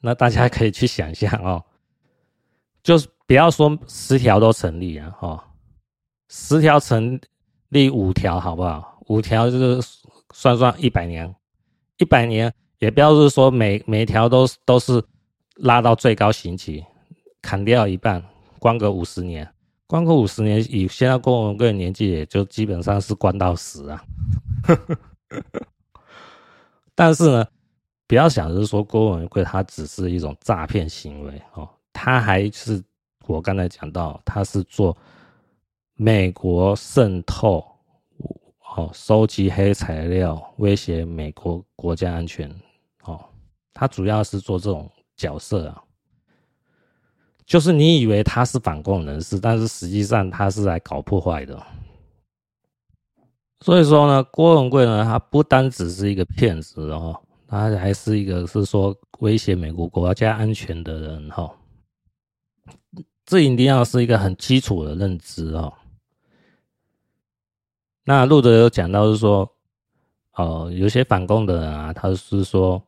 [0.00, 1.62] 那大家可以去想象哦，
[2.82, 3.06] 就是。
[3.28, 5.44] 不要说十条都成立啊，哈，
[6.28, 7.20] 十条成
[7.70, 9.00] 立五条好不好？
[9.08, 9.88] 五条就是
[10.32, 11.34] 算算一百年，
[11.96, 15.02] 一百年也不要是说每每条都都是
[15.56, 16.84] 拉到最高刑期，
[17.42, 18.22] 砍掉一半，
[18.60, 19.52] 关个五十年，
[19.86, 24.04] 关个五十年，以现在郭文贵的年纪，也就基本上是关到死啊。
[26.94, 27.46] 但是呢，
[28.06, 32.82] 不要想着说郭文贵他只是一种诈骗行为哦，他还是。
[33.28, 34.96] 我刚才讲到，他是做
[35.94, 37.66] 美国渗透，
[38.76, 42.48] 哦，收集黑材料，威胁美国国家安全，
[43.02, 43.18] 哦，
[43.72, 45.82] 他主要是做这种角色啊。
[47.46, 51.62] 就是你以为他是反共人士，但是实际上他是来搞破坏的。
[53.60, 61.50] 所以说呢，郭文贵呢，他不单只是一个骗子哦，他还是一个是说威胁美国国家安全的人哈。
[63.24, 65.72] 这一定要是一个很基础的认知哦。
[68.04, 69.50] 那路德有讲到是说，
[70.34, 72.80] 哦，有些反共的人啊，他是说，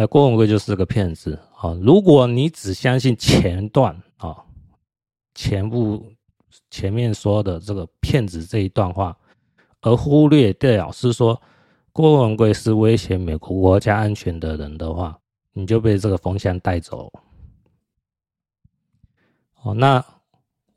[0.00, 1.78] 哎，郭文贵就是个骗子哦。
[1.82, 4.34] 如果你只相信前段啊，
[5.34, 6.10] 前部
[6.70, 9.14] 前面说的这个骗子这一段话，
[9.82, 11.38] 而忽略掉是说
[11.92, 15.18] 郭文贵是威胁美国国家安全的人的话，
[15.52, 17.12] 你就被这个风向带走。
[19.62, 20.02] 哦，那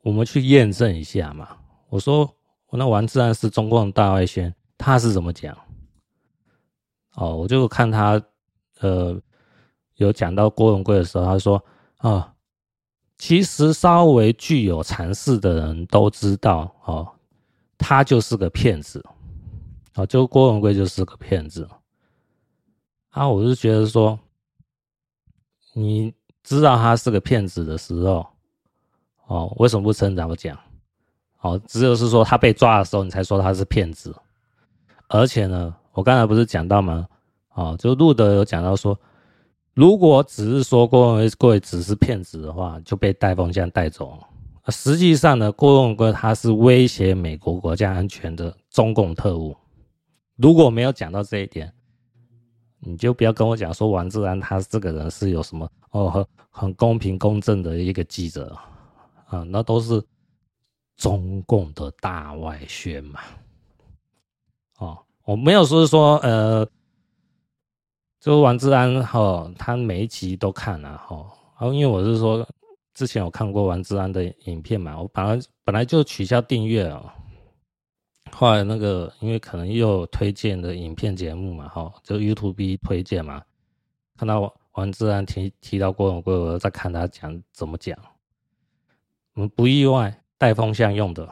[0.02, 1.56] 我们去验证一下嘛。
[1.88, 2.30] 我说，
[2.66, 5.56] 我那王志安是中共大外宣，他是怎么讲？
[7.14, 8.22] 哦，我就看他，
[8.84, 9.18] 呃，
[9.96, 11.64] 有讲到郭文贵的时候，他说，
[11.96, 12.34] 啊，
[13.16, 17.10] 其实稍微具有常识的人都知道哦，
[17.78, 19.02] 他就是个骗子
[19.94, 21.66] 啊，就郭文贵就是个骗子
[23.08, 23.26] 啊。
[23.26, 24.18] 我是觉得说，
[25.72, 26.12] 你
[26.42, 28.26] 知道他是个骗子的时候，
[29.28, 30.58] 哦，为什么不趁早讲？
[31.40, 34.14] 哦，只有是说他被抓的时候，你才说他是骗子。
[35.08, 37.08] 而且呢，我刚才不是讲到吗？
[37.54, 38.98] 哦，就路德有讲到说。
[39.72, 44.16] 如果只是说郭文贵只是骗子的话，就被带风向带走。
[44.68, 49.56] 实际上呢，郭文贵他是威胁美国国家安全的中共特务。
[50.36, 51.74] 如果没有讲到这一点，
[52.78, 58.56] 你就不要跟我讲说王志安他这个人是有什么哦很很公平公正的一个记者
[59.26, 60.00] 啊，那都是
[60.96, 63.18] 中共的大外宣嘛。
[64.78, 66.64] 哦，我没有说是说呃。
[68.24, 71.16] 就王志安哈，他每一集都看啊哈，
[71.60, 72.48] 然后因为我是说
[72.94, 77.04] 之前有看过王志安的影片嘛，我本来本来就取消订阅哦，
[78.32, 83.42] 后来那个因为可能又推荐的影片节目嘛哈，就 YouTube 推荐嘛，
[84.16, 87.94] 看到王志安提提到郭文贵，我在看他讲怎么讲，
[89.34, 91.30] 我们不意外带风向用的，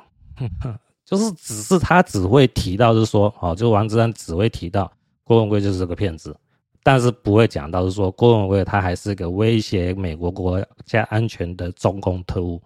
[1.07, 4.93] 就是只是他只会提到就是说哦，就王志安只会提到
[5.25, 6.37] 郭文贵就是这个骗子。
[6.83, 12.61] 但是不会讲到是说郭文贵他还是个威胁美国国家安全的中共特务，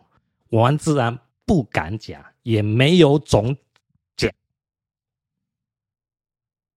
[0.51, 3.55] 王志安不敢讲，也没有总
[4.16, 4.30] 讲。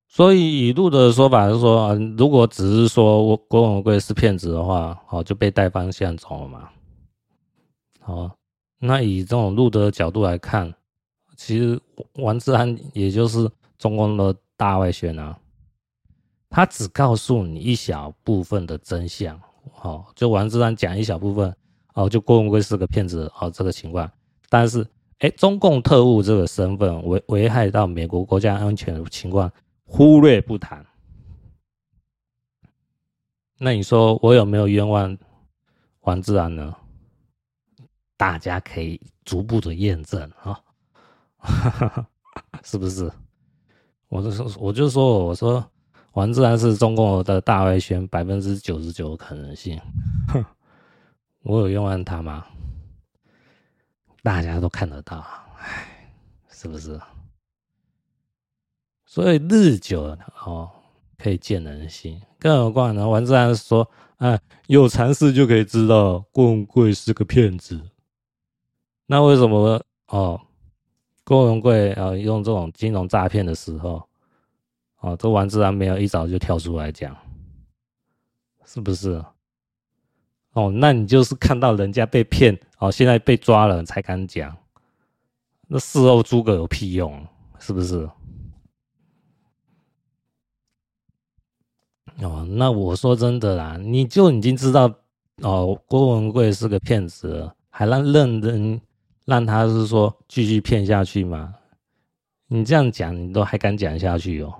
[0.07, 6.69] 所以以路的说法是说，如果只是说郭文贵是骗子的话，哦就被带方向走了嘛。
[8.01, 8.35] 好，
[8.79, 10.73] 那以这种路德的角度来看，
[11.37, 11.79] 其实
[12.15, 15.39] 王志安也就是中共的大外宣啊。
[16.49, 19.39] 他只告诉你一小部分的真相，
[19.83, 21.55] 哦，就王志安讲一小部分，
[21.93, 24.11] 哦，就郭文贵是个骗子，哦，这个情况，
[24.49, 24.85] 但是，
[25.19, 29.51] 哎，中共特务这个身份危危害到美国国家安全的情况，
[29.85, 30.83] 忽略不谈。
[33.59, 35.15] 那你说我有没有冤枉
[36.01, 36.75] 王志安呢？
[38.17, 40.59] 大家可以逐步的验证啊，
[41.41, 42.05] 哦、
[42.65, 43.11] 是不是？
[44.07, 45.63] 我就说，我就说，我说。
[46.13, 49.79] 王自然是中共的大外宣，百分之九十九的可能性。
[50.27, 50.43] 哼，
[51.43, 52.45] 我有冤枉他吗？
[54.23, 55.23] 大家都看得到，
[55.59, 56.11] 哎，
[56.49, 56.99] 是不是？
[59.05, 60.69] 所以日久哦，
[61.17, 62.21] 可以见人心。
[62.37, 63.07] 更何况呢？
[63.07, 67.79] 王自然说：“哎，有常识就可以知道郭文贵是个骗子。”
[69.07, 70.41] 那为什么哦？
[71.23, 74.08] 郭文贵啊，用这种金融诈骗的时候？
[74.99, 77.15] 哦，这王志安没有一早就跳出来讲，
[78.65, 79.23] 是不是？
[80.53, 84.55] 哦，那你就是看到人家被骗，哦，现在被抓了才敢讲，
[85.67, 87.25] 那事后诸葛有屁用？
[87.59, 88.09] 是不是？
[92.21, 94.93] 哦，那我说真的啦，你就已经知道，
[95.43, 98.81] 哦，郭文贵是个骗子了，还让认真
[99.23, 101.55] 让他是说继续骗下去吗？
[102.47, 104.53] 你这样讲，你都还敢讲下去哦？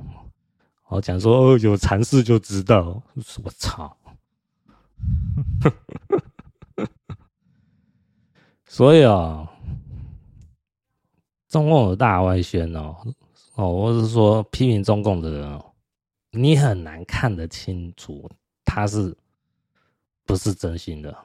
[0.90, 3.02] 我讲说哦，有尝试就知道。
[3.44, 3.96] 我操！
[8.66, 9.48] 所以啊、
[11.48, 12.96] 中共有大外宣哦，
[13.56, 15.64] 哦，我是说批评中共的人哦，
[16.32, 18.30] 你很难看得清楚
[18.66, 19.16] 他是
[20.26, 21.16] 不是真心的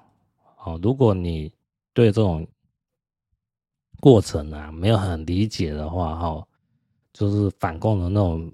[0.62, 0.78] 哦。
[0.82, 1.50] 如果你
[1.92, 2.46] 对这种
[4.00, 6.46] 过程啊没有很理解的话，哈，
[7.12, 8.52] 就是反共的那种。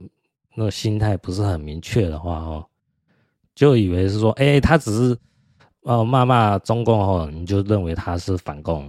[0.63, 2.67] 那心态不是很明确的话，哦，
[3.55, 5.19] 就以为是说，哎，他只是
[5.85, 8.87] 哦骂骂中共哦，你就认为他是反共，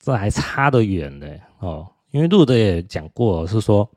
[0.00, 1.28] 这还差得远呢
[1.60, 1.86] 哦。
[2.10, 3.88] 因为路德也讲过，是说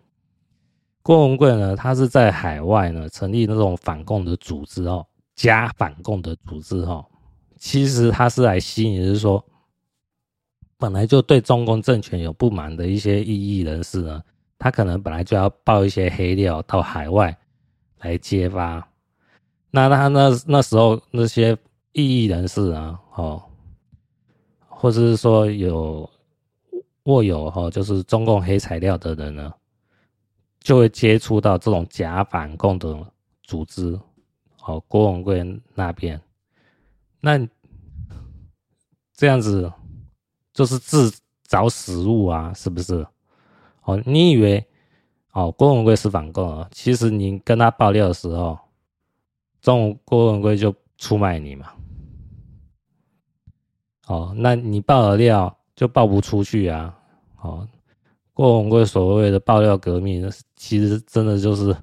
[1.02, 5.04] 郭文贵呢，他是在海外呢成立那种反共的组织哦，
[5.34, 7.04] 加反共的组织哦，
[7.58, 9.44] 其实他是来吸引，是说
[10.78, 14.22] 本来就对中共政权有不满的一些异议人士呢。
[14.64, 17.38] 他可能本来就要爆一些黑料到海外
[17.98, 18.88] 来揭发，
[19.72, 21.58] 那他那那时候那些
[21.92, 23.44] 异议人士啊，哦，
[24.70, 26.10] 或者是说有
[27.04, 29.54] 握有哈，就是中共黑材料的人呢，
[30.62, 33.06] 就会接触到这种假反共的
[33.42, 34.00] 组织，
[34.64, 36.22] 哦，郭文贵那边，
[37.20, 37.38] 那
[39.14, 39.70] 这样子
[40.54, 41.14] 就是自
[41.50, 43.06] 找死路啊，是不是？
[43.84, 44.66] 哦，你以为
[45.32, 46.70] 哦郭文贵是反共啊？
[46.72, 48.58] 其实你跟他爆料的时候，
[49.62, 51.72] 中午郭文贵就出卖你嘛。
[54.08, 56.98] 哦，那你爆了料就爆不出去啊，
[57.42, 57.68] 哦，
[58.34, 61.76] 郭文贵所谓的爆料革命，其实真的就是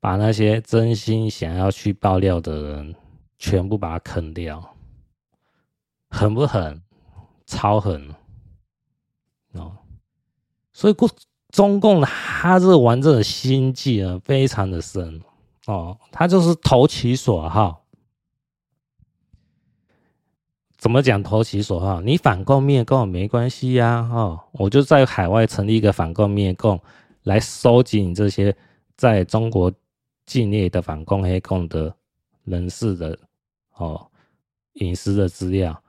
[0.00, 2.94] 把那些真心想要去爆料的人
[3.38, 4.76] 全部把他坑掉，
[6.10, 6.82] 狠不狠？
[7.50, 8.14] 超狠
[9.52, 9.72] 哦！
[10.74, 11.08] 所以过
[11.58, 15.20] 中共他这玩这个心计啊，非常的深
[15.66, 17.84] 哦，他就是投其所好。
[20.76, 22.00] 怎么讲投其所好？
[22.00, 26.80] 你反共灭共没关系呀，哦，我就在海外成立一个反共灭共，
[27.24, 28.56] 来收集你这些
[28.96, 29.72] 在中国
[30.26, 31.92] 境内的反共黑共的
[32.44, 33.18] 人士的
[33.74, 34.08] 哦
[34.74, 35.82] 隐私的资料。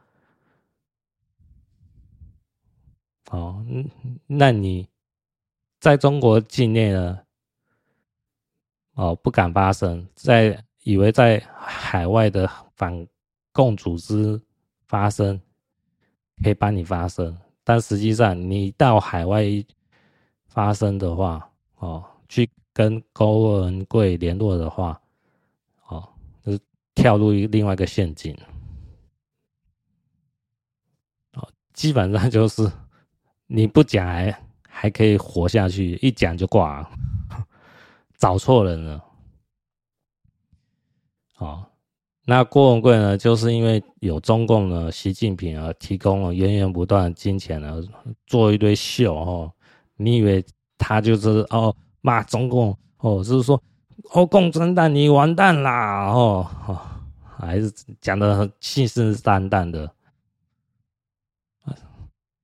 [3.29, 3.63] 哦，
[4.25, 4.89] 那你
[5.79, 7.19] 在中国境内呢？
[8.93, 13.07] 哦，不敢发声，在以为在海外的反
[13.51, 14.41] 共组织。
[14.89, 15.39] 发声
[16.43, 19.43] 可以帮你发声，但实际上你到海外
[20.47, 24.99] 发声的话，哦，去跟郭文贵联络的话，
[25.89, 26.11] 哦，
[26.41, 26.59] 就是
[26.95, 28.35] 跳入另外一个陷阱，
[31.33, 32.67] 哦，基本上就是
[33.45, 34.35] 你不讲还
[34.81, 36.89] 还可以活下去，一讲就挂，
[38.17, 39.03] 找错人了，
[41.39, 41.65] 哦。
[42.25, 47.81] 那郭文贵呢，就是因为有中共的，习近平啊提供了源源不断的金钱呢，
[48.25, 49.51] 做一堆秀哦。
[49.97, 50.41] 你以为
[50.77, 52.69] 他就是哦骂中共
[52.99, 53.61] 哦，就是说
[54.13, 56.79] 哦共产党你完蛋啦哦哦，
[57.37, 57.69] 还是
[57.99, 59.91] 讲得很信誓旦旦的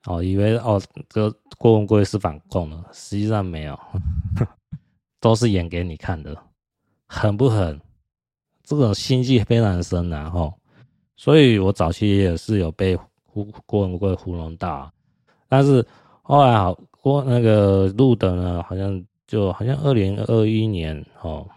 [0.05, 3.79] 哦，以为哦这个郭文贵是反共的，实际上没有，
[5.19, 6.37] 都是演给你看的，
[7.07, 7.79] 狠不狠？
[8.63, 10.53] 这种心计非常深然后，
[11.15, 14.91] 所以我早期也是有被胡郭文贵糊弄到，
[15.47, 15.85] 但是
[16.23, 21.47] 后来好郭那个路德呢，好像就好像二零二一年哦，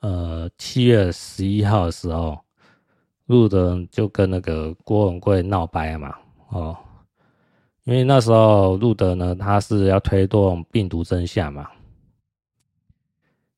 [0.00, 2.38] 呃七月十一号的时候，
[3.28, 6.14] 路德就跟那个郭文贵闹掰了嘛，
[6.48, 6.76] 哦，
[7.84, 11.68] 因为那时候路德呢，他是要推动病毒真相嘛。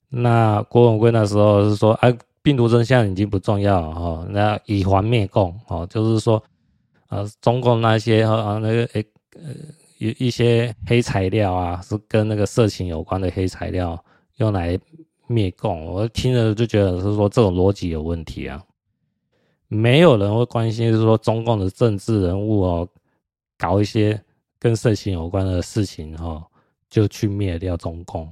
[0.09, 6.43] 那郭文贵那时候是说，啊，病毒真相已经不重要了哈，那以防灭共哦，就是说，
[7.09, 9.51] 呃，中共那些啊那个诶呃
[9.99, 14.05] 有一些黑材料啊，是跟那个色情有关的黑材料
[14.39, 14.77] 用来
[15.29, 18.61] 灭共，我听了就觉得是说这种逻辑有问题啊，
[19.73, 22.89] 没有人会关心是说中共的政治人物哦，
[23.57, 24.21] 搞一些
[24.59, 26.45] 跟色情有关的事情哈，
[26.89, 28.31] 就去灭掉中共。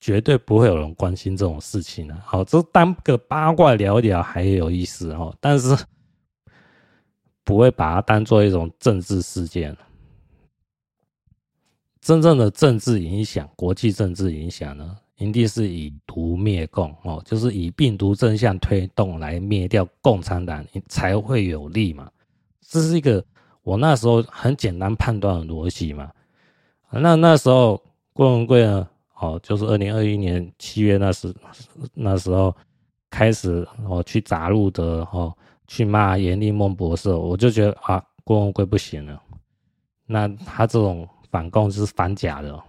[0.00, 5.76] 绝对不会有人关心这种事情的，好，这当个八卦聊一聊还有意思哦，但是
[7.42, 9.76] 不会把它当做一种政治事件。
[12.00, 22.10] 真正的政治影响，国际政治影响呢，一定是以毒灭共哦，就是以病毒真相推动来灭掉共产党，才会有利嘛。
[22.60, 23.24] 这是一个
[23.62, 26.10] 我那时候很简单判断的逻辑嘛。
[26.90, 27.82] 那那时候
[28.12, 28.88] 郭文贵呢？
[29.20, 31.34] 哦，就是二零二一年七月那时，
[31.92, 32.54] 那时候
[33.10, 35.36] 开始哦去砸路德哦，
[35.66, 39.20] 去骂阎丽梦博士，我就觉得啊，郭文贵不行了，
[40.06, 42.62] 那他这种反共是反假的，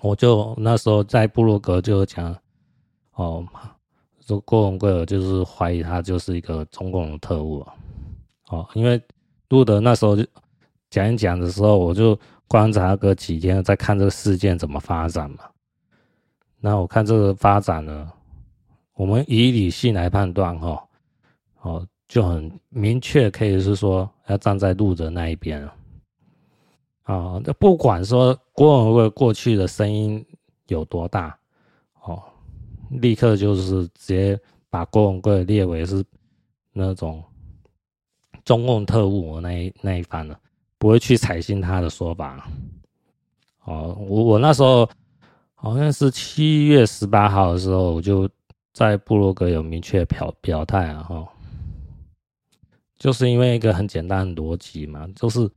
[0.00, 2.36] 我就那时候在部落格就讲，
[3.14, 3.46] 哦，
[4.20, 7.66] 说郭文贵就是怀疑他就是一个中共的特务，
[8.48, 9.00] 哦，因为
[9.48, 10.24] 路德那时候就
[10.90, 12.18] 讲一讲的时候，我就。
[12.50, 15.40] 观察个几天，再看这个事件怎么发展嘛。
[16.60, 18.10] 那我看这个发展呢，
[18.94, 20.82] 我们以理性来判断，哈，
[21.60, 25.68] 哦，就很明确，可以是说要站在路德那一边。
[27.08, 30.22] 啊，那不管说郭文贵过去的声音
[30.66, 31.34] 有多大，
[32.02, 32.22] 哦，
[32.90, 36.04] 立刻就是直接把郭文贵列为是
[36.74, 37.24] 那种
[38.44, 40.38] 中共特务那一那一方了。
[40.76, 42.48] 不会去采信他的说法，
[43.64, 44.88] 哦，我我那时候
[45.56, 48.30] 好像是七月十八号的时候，我就
[48.72, 51.28] 在部落格有明确表表态啊，哈，
[52.96, 55.50] 就是因为一个很简单的逻辑嘛，就是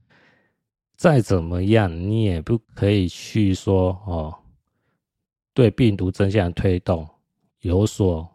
[1.01, 4.37] 再怎么样，你也不可以去说哦，
[5.51, 7.09] 对病毒真相推动
[7.61, 8.29] 有所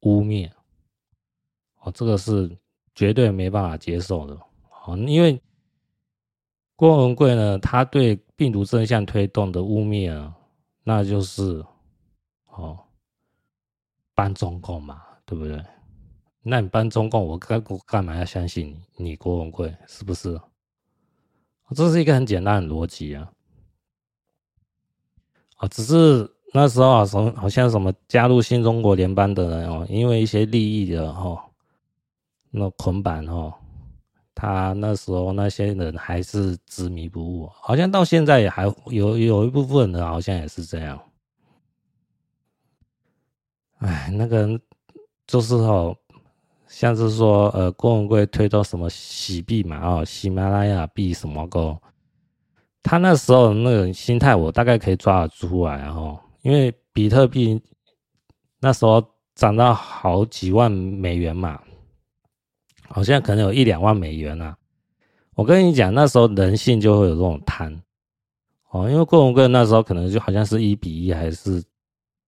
[0.00, 0.50] 污蔑，
[1.82, 2.58] 哦，这个是
[2.96, 4.34] 绝对没办法接受的，
[4.86, 5.40] 哦，因为。
[6.74, 10.36] 郭文贵呢，他对病毒真相推动的污蔑啊，
[10.82, 11.64] 那就是
[12.46, 12.76] 哦，
[14.16, 15.64] 帮中共嘛，对不对？
[16.42, 19.10] 那你搬中共，我干我干嘛要相信你？
[19.10, 20.36] 你郭文贵是不是？
[21.74, 23.30] 这是一个很简单的逻辑啊！
[25.56, 31.38] 啊，只是那时候啊，什好像什么加入新中国联邦的人哦，因为一些利益的哦，
[32.50, 33.52] 那捆绑哦，
[34.34, 41.00] 他那时候那些人还是执迷不悟，好像到现在也还有有一部分人好像也是这样。
[43.78, 44.60] 哎，那个
[45.26, 45.96] 就是哦。
[46.66, 51.76] 像是说，呃，郭文贵推动什么洗币嘛，哦，喜马拉雅币什么个，
[52.82, 57.60] 他那时候那个心态，我大概可以抓得出来，哦，因为比特币
[58.60, 59.04] 那时候
[59.34, 61.60] 涨到好几万美元嘛，
[62.88, 64.56] 好像可能有一两万美元啊。
[65.34, 67.82] 我跟你讲，那时候人性就会有这种贪，
[68.70, 71.62] 哦，因为郭文贵那时候可能就好像是一比一还是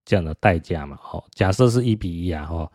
[0.05, 2.71] 这样的代价嘛，哦，假设是一比一啊，哦。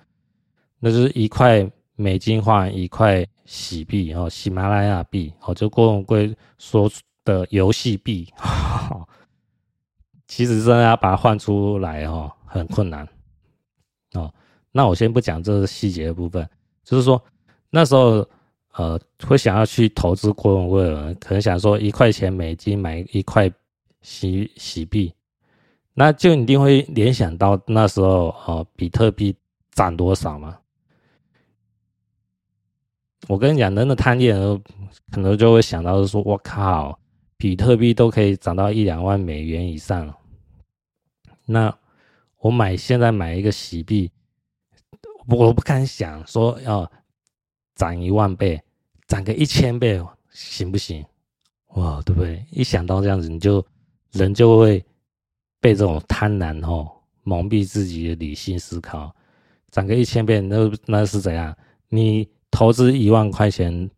[0.84, 6.92] 那就是一块美金换一块喜币哦，喜马拉雅币哦，就郭文贵说
[7.24, 8.28] 的游戏币，
[10.28, 13.08] 其实真的要把它换出来哦，很困难
[14.14, 14.34] 哦。
[14.72, 16.50] 那我先不讲这个细节的部分，
[16.84, 17.22] 就是说
[17.70, 18.28] 那时候
[18.74, 23.52] 呃会想要去投资郭文贵的人，可能想说一块钱美金买一块
[24.02, 25.14] 喜喜币，
[25.94, 29.36] 那就一定会联想到那时候哦，比特币
[29.74, 30.58] 涨多少嘛。
[33.28, 34.36] 我跟你讲，人的贪念
[35.12, 37.00] 可能就会想到说，我靠，
[37.38, 40.14] 比特币都可以涨到一两万美元以上，
[41.46, 41.74] 那
[42.40, 44.12] 我买现在买一个喜币，
[45.28, 46.92] 我不敢想说要
[47.76, 48.60] 涨一万倍，
[49.08, 51.06] 涨个一千倍行不行？
[51.76, 52.44] 哇，对不对？
[52.52, 53.64] 一想到这样子，你就
[54.12, 54.84] 人就会
[55.60, 56.92] 被这种贪婪哦
[57.24, 59.16] 蒙蔽自己的理性思考，
[59.70, 61.56] 涨个一千倍，那那是怎样？
[61.88, 62.28] 你？
[62.52, 63.90] 投资一万块钱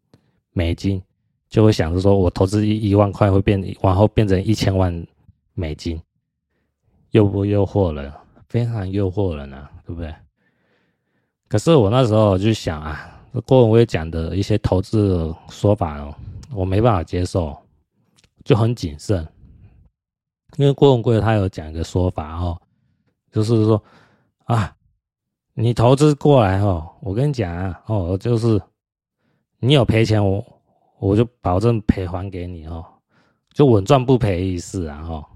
[0.51, 1.01] 美金，
[1.49, 5.05] 就会想着说，我投资一一万块会变，往后变成一千万
[5.55, 5.99] 美金，
[7.11, 8.13] 诱不诱惑人？
[8.47, 10.13] 非常诱惑人啊，对不对？
[11.49, 16.15] 可是我那时候就想啊，郭文贵讲的一些投资的说法哦，
[16.53, 17.57] 我没办法接受，
[18.45, 19.27] 就很谨慎。
[20.57, 22.61] 因为郭文贵他有讲一个说法哦，
[23.31, 23.83] 就是说
[24.45, 24.73] 啊。
[25.55, 28.59] 你投资过来哦，我跟你讲啊，哦，就是
[29.59, 30.43] 你有赔钱，我
[30.99, 32.83] 我就保证赔还给你哦，
[33.51, 35.29] 就稳赚不赔意思啊，哈。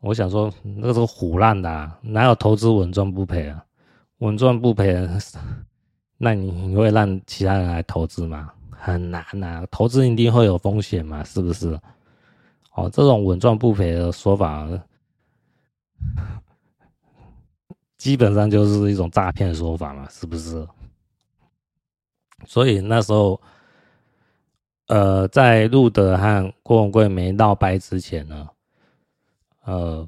[0.00, 3.64] 我想说，那个是胡烂的啊，哪有投资稳赚不赔啊？
[4.18, 5.08] 稳赚不赔，
[6.18, 8.52] 那你你会让其他人来投资吗？
[8.70, 11.78] 很难呐，投资一定会有风险嘛，是不是？
[12.74, 14.68] 哦，这种稳赚不赔的说法。
[18.02, 20.66] 基本上就是一种诈骗说法嘛，是不是？
[22.44, 23.40] 所以那时候，
[24.88, 28.48] 呃，在路德和郭文贵没闹掰之前呢，
[29.64, 30.04] 呃，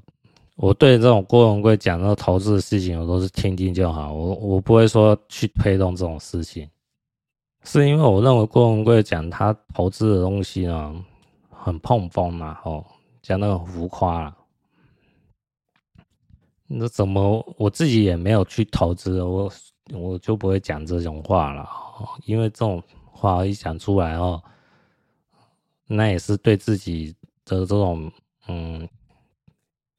[0.56, 6.68] 我对这种郭文贵讲的投资的事情，我都是听听就好，我我不会说去推动这种事情，
[7.62, 10.92] 是因为我认为郭文贵讲他投资的东西呢，
[11.48, 12.84] 很碰风嘛，哦，
[13.22, 14.36] 讲的很浮夸了。
[16.76, 19.52] 那怎么我自己也没有去投资，我
[19.92, 21.68] 我就不会讲这种话了，
[22.24, 22.82] 因为这种
[23.12, 24.42] 话一讲出来哦，
[25.86, 27.14] 那也是对自己
[27.44, 28.10] 的这种
[28.48, 28.88] 嗯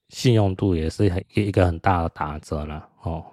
[0.09, 3.23] 信用度也是很一一个很大的打折了哦，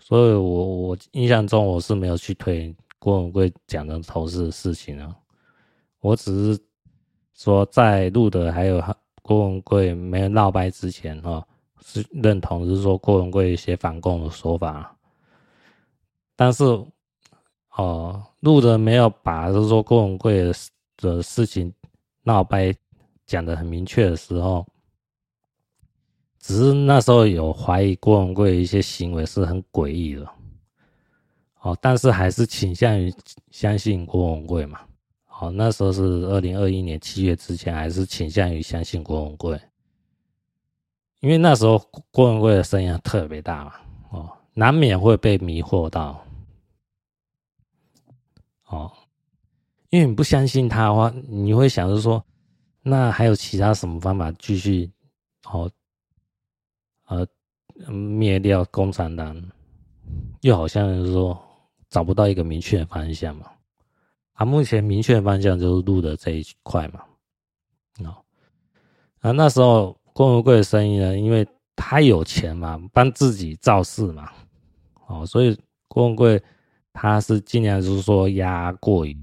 [0.00, 5.14] 所以我我印象中我是没有去推郭文贵讲的投资的事情啊，
[6.00, 6.60] 我只是
[7.34, 8.82] 说在录的还有
[9.22, 11.46] 郭文贵没有闹掰之前哈。
[11.84, 14.96] 是认同，是说郭文贵一些反共的说法，
[16.36, 16.64] 但是
[17.76, 20.54] 哦，路人没有把就是说郭文贵的
[20.96, 21.72] 的事情
[22.24, 22.74] 闹掰
[23.26, 24.66] 讲得很明确的时候，
[26.40, 30.28] 只是那时候有怀疑郭文贵一些行为是很诡异的，
[31.60, 33.12] 哦，但是还是倾向于
[33.50, 34.80] 相信郭文贵嘛，
[35.40, 39.60] 哦，那时候是二零二一年七月之前，还是倾向于相信郭文贵。
[41.20, 41.78] 因为那时候
[42.12, 43.74] 郭文贵的声音特别大嘛，
[44.10, 46.24] 哦，难免会被迷惑到，
[48.66, 48.92] 哦，
[49.90, 52.24] 因为你不相信他的话，你会想着说，
[52.82, 54.88] 那还有其他什么方法继续，
[55.46, 55.68] 哦，
[57.06, 57.26] 呃，
[57.92, 59.42] 灭掉共产党，
[60.42, 61.36] 又好像是说
[61.90, 63.50] 找不到一个明确的方向嘛，
[64.34, 67.02] 啊，目前明确的方向就是路的这一块嘛，
[68.04, 68.22] 哦，
[69.18, 69.97] 啊，那时候。
[70.18, 71.16] 郭文贵的声音呢？
[71.16, 71.46] 因为
[71.76, 74.32] 他有钱嘛，帮自己造势嘛，
[75.06, 76.42] 哦，所以郭文贵
[76.92, 79.16] 他是尽量就是说压过于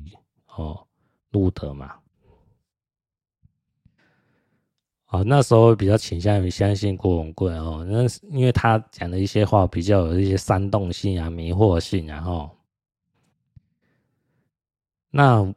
[0.56, 0.88] 哦
[1.32, 1.96] 路德嘛。
[5.08, 12.50] 哦，那时候比较倾向于相信郭文贵哦，那因为他讲的一些话比较有一些煽动性啊、迷惑性啊，哈。
[15.12, 15.54] 那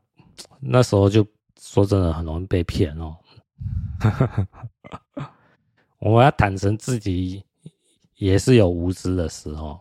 [0.59, 1.25] 那时候就
[1.61, 3.17] 说真的很容易被骗哦。
[6.11, 7.45] 我要坦诚自己
[8.17, 9.79] 也是有无知的时候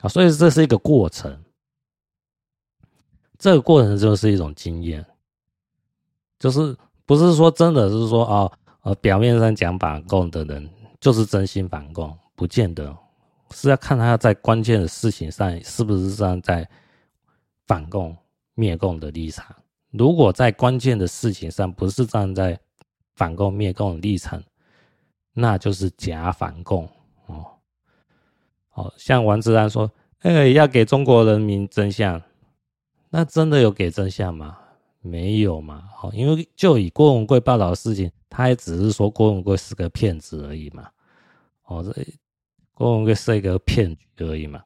[0.00, 1.44] 啊，所以这是一个过程。
[3.38, 5.04] 这个过程就是一种经验，
[6.38, 6.76] 就是
[7.06, 8.52] 不是说真的是说哦。
[8.82, 10.66] 呃，表面上讲反共的人
[11.00, 12.96] 就是真心反共，不见得
[13.50, 16.66] 是要看他在关键的事情上是不是站在
[17.66, 18.16] 反共
[18.54, 19.54] 灭共的立场。
[19.90, 22.58] 如果在关键的事情上不是站在
[23.16, 24.42] 反共灭共的立场，
[25.32, 26.88] 那就是假反共
[27.26, 27.46] 哦。
[28.74, 29.90] 哦，像王志安说
[30.20, 32.20] ：“哎，要给中国人民真相。”
[33.10, 34.58] 那真的有给真相吗？
[35.00, 35.84] 没有嘛？
[36.02, 38.10] 哦，因为就以郭文贵报道的事情。
[38.32, 40.88] 他也只是说郭文贵是个骗子而已嘛，
[41.64, 42.06] 哦，这
[42.74, 44.62] 郭文贵是一个骗局而已嘛。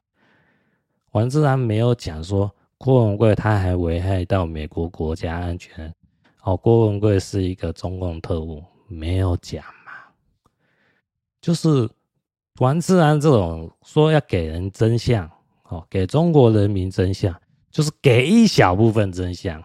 [1.13, 5.91] 王志安没有讲说郭文贵他还危害到美国国家安全，
[6.43, 9.63] 哦，郭文贵是一个中共特务，没有讲。
[11.45, 11.87] 就是
[12.55, 15.29] 王志安这种说要给人真相，
[15.65, 17.39] 哦，给中国人民真相，
[17.69, 19.63] 就是给一小部分真相。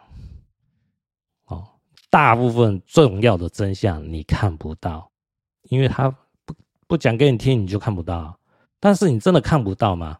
[1.46, 1.66] 哦
[2.10, 5.10] 大部分重要的真相你看不到，
[5.70, 6.10] 因为他
[6.44, 6.54] 不
[6.86, 8.38] 不讲给你听，你就看不到。
[8.78, 10.18] 但是你真的看不到吗？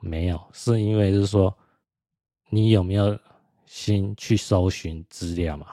[0.00, 1.54] 没有，是因为就是说，
[2.48, 3.18] 你有没有
[3.66, 5.66] 心去搜寻资料嘛？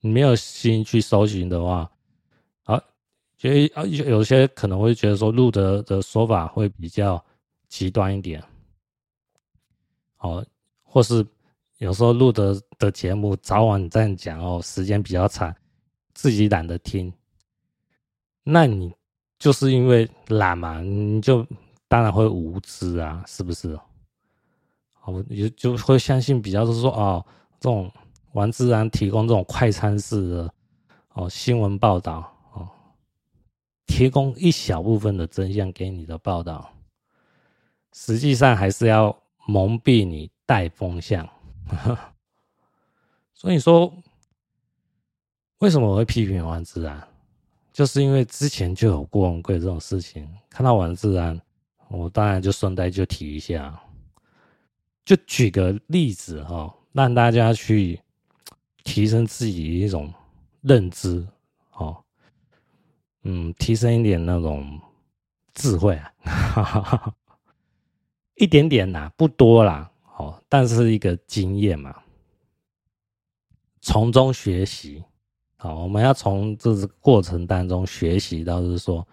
[0.00, 1.90] 你没有心去搜寻的话，
[3.36, 7.24] 所以啊，有些可能会觉得说，路德的说法会比较
[7.68, 8.42] 极端一点，
[10.18, 10.44] 哦，
[10.82, 11.26] 或是。
[11.78, 15.54] 有时候录的的节目早晚这样讲哦，时间比较长，
[16.14, 17.12] 自己懒得听。
[18.42, 18.90] 那你
[19.38, 21.46] 就是因为懒嘛，你就
[21.86, 23.78] 当然会无知啊，是不是？
[25.04, 27.22] 哦，就就会相信比较是说哦，
[27.60, 27.92] 这种
[28.32, 30.54] 王自然提供这种快餐式的
[31.12, 32.34] 哦新闻报道，
[33.86, 36.70] 提供一小部分的真相给你的报道，
[37.92, 41.28] 实际上还是要蒙蔽你带风向。
[43.32, 43.92] 所以说，
[45.58, 47.06] 为什么我会批评王自然？
[47.72, 51.38] 就是因为之前就有郭文贵这种事情，看到王自然，
[51.88, 53.78] 我当然就顺带就提一下，
[55.04, 58.00] 就举个例子哈，让大家去
[58.82, 60.10] 提升自己一种
[60.62, 61.26] 认知，
[61.72, 62.02] 哦，
[63.28, 64.80] 嗯，提升一点那种
[65.52, 67.12] 智慧啊，
[68.36, 69.90] 一点点啦，不多啦。
[70.16, 71.94] 哦，但是一个经验嘛，
[73.80, 75.02] 从中学习。
[75.56, 79.06] 好，我们要从这个过程当中学习到，是说，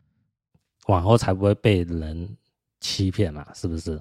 [0.88, 2.38] 往后才不会被人
[2.80, 4.00] 欺骗嘛，是不是？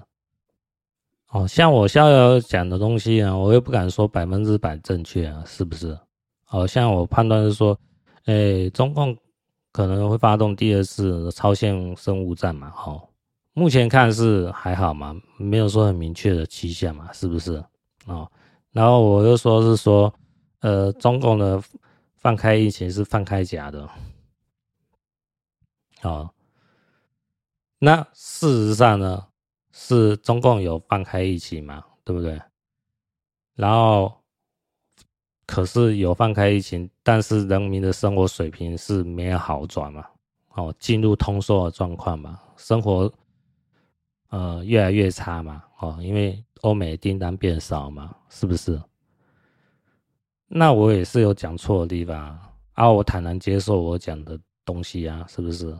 [1.29, 5.97] 哦，像我逍遥讲的东西啊，我又不敢说百分之百正确啊，是不是？
[6.49, 7.75] 哦像我判断是说，
[8.25, 9.17] 哎，中共
[9.73, 13.09] 可能会发动第二次超限生物战嘛，哦。
[13.55, 17.61] 目前看是还好嘛，没有说很明确的迹象嘛，是不是？
[18.05, 18.31] 哦，
[18.71, 20.11] 然后我又说是说，
[20.61, 21.61] 呃，中共的
[22.15, 23.87] 放开疫情是放开假的，
[26.01, 26.29] 哦，
[27.77, 29.27] 那事实上呢，
[29.71, 32.41] 是中共有放开疫情嘛，对不对？
[33.55, 34.22] 然后，
[35.45, 40.05] 可是有放开疫情，但是人民的生活水平是没有好转嘛，
[40.55, 43.11] 哦，进入通缩的状况嘛，生活。
[44.29, 48.81] 呃，越来越差嘛，哦，因为欧美订单变少嘛，是不是？
[50.47, 52.39] 那我也是有讲错的地方
[52.73, 55.77] 啊，我坦然接受我讲的东西啊，是不是？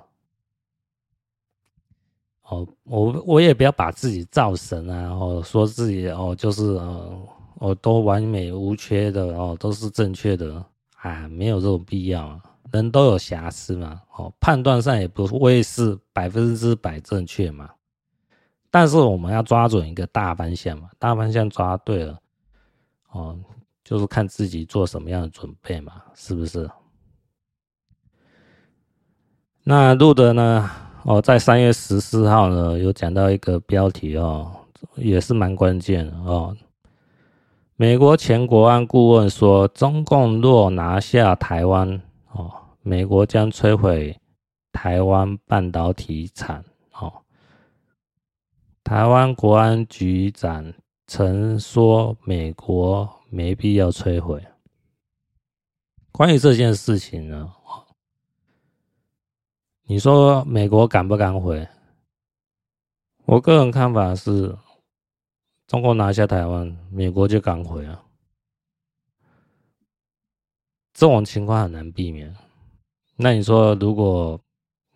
[2.44, 10.64] 哦，我我也不要把自己造神啊，哦，说自己哦就是呃，哦都完美无缺的哦，都是正确的
[10.96, 17.70] 啊，没有这种必要啊，人都有瑕疵嘛，哦，判断上也不会是百分之百正确嘛。
[18.70, 22.20] 但是我们要抓准一个大方向嘛，大方向抓对了，
[23.12, 23.38] 哦，
[23.84, 26.70] 就是看自己做什么样的准备嘛，是不是？
[29.64, 30.70] 那路德呢？
[31.04, 34.52] 哦，在三月十四号呢，有讲到一个标题哦，
[34.96, 36.56] 也是蛮关键的哦。
[37.76, 42.02] 美国前国安顾问说，中共若拿下台湾，
[42.32, 42.52] 哦，
[42.82, 44.20] 美国将摧毁
[44.72, 46.64] 台湾半导体产。
[48.84, 50.74] 台湾国安局长
[51.08, 54.46] 曾说，美国没必要摧毁。
[56.12, 57.54] 关于这件事情呢，
[59.86, 61.68] 你说美国敢不敢回？
[63.26, 64.58] 我个人看法是，
[65.68, 68.04] 中国拿下台湾，美国就敢回啊。
[70.94, 72.36] 这种情况很难避免。
[73.16, 74.40] 那你说，如果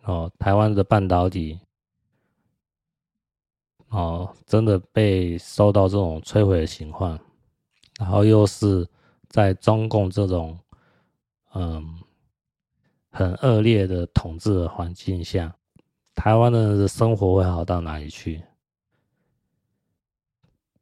[0.04, 1.58] 哦，台湾的半导体
[3.88, 7.18] 哦真的被受到这种摧毁的情况，
[7.98, 8.86] 然后又是
[9.28, 10.58] 在中共这种
[11.54, 11.98] 嗯
[13.10, 15.54] 很恶劣的统治的环境下，
[16.14, 18.42] 台湾人的生活会好到哪里去？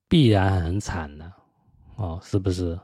[0.08, 1.32] 必然很惨的，
[1.96, 2.78] 哦，是不是？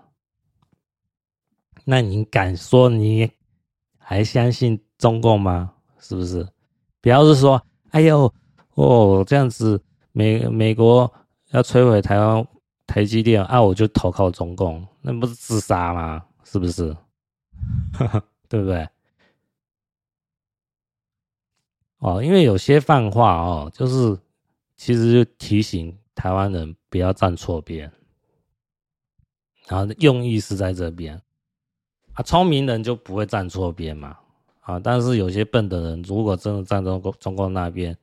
[1.84, 3.30] 那你敢说你
[3.98, 5.72] 还相信中共吗？
[5.98, 6.46] 是不是？
[7.00, 8.32] 不要是说，哎呦，
[8.74, 9.82] 哦，这样子
[10.12, 11.12] 美美国
[11.50, 12.46] 要摧毁台湾
[12.86, 16.24] 台积电啊，我就投靠中共，那不是自杀吗？
[16.44, 16.96] 是不是？
[18.48, 18.88] 对不对？
[21.98, 24.18] 哦，因为有些放话哦，就是
[24.76, 27.90] 其实就提醒台湾人不要站错边，
[29.68, 31.20] 然后用意是在这边。
[32.14, 34.18] 啊，聪明人就不会站错边嘛，
[34.60, 37.96] 啊，但是有些笨的人，如果真的站中共中共那边，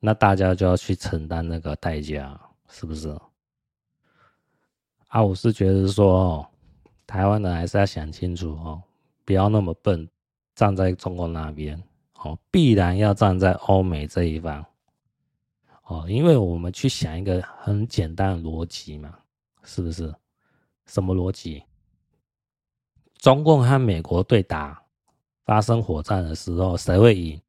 [0.00, 2.40] 那大家就要去承担那个代价，
[2.70, 3.14] 是不是？
[5.08, 6.46] 啊，我是觉得说，哦，
[7.06, 8.82] 台湾人还是要想清楚哦，
[9.24, 10.08] 不要那么笨，
[10.54, 11.82] 站在中共那边，
[12.14, 14.64] 哦，必然要站在欧美这一方，
[15.86, 19.16] 哦，因为我们去想一个很简单的逻辑嘛，
[19.62, 20.12] 是不是？
[20.86, 21.62] 什么逻辑？
[23.18, 24.82] 中共和美国对打，
[25.44, 27.40] 发生火战的时候，谁会赢？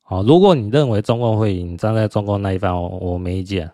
[0.00, 3.70] 好，如果你认为中共会赢，你站在中共那一方，我我没意见。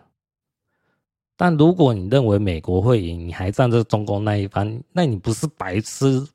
[1.37, 6.27] 但如果你认为美国会赢，你还站在中共那一方，那你不是白痴，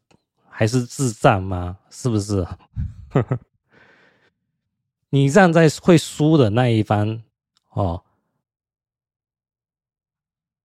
[0.49, 1.79] 还是智障吗？
[1.91, 2.47] 是不是？
[5.11, 7.23] 你站在会输的那一方，
[7.71, 8.03] 哦，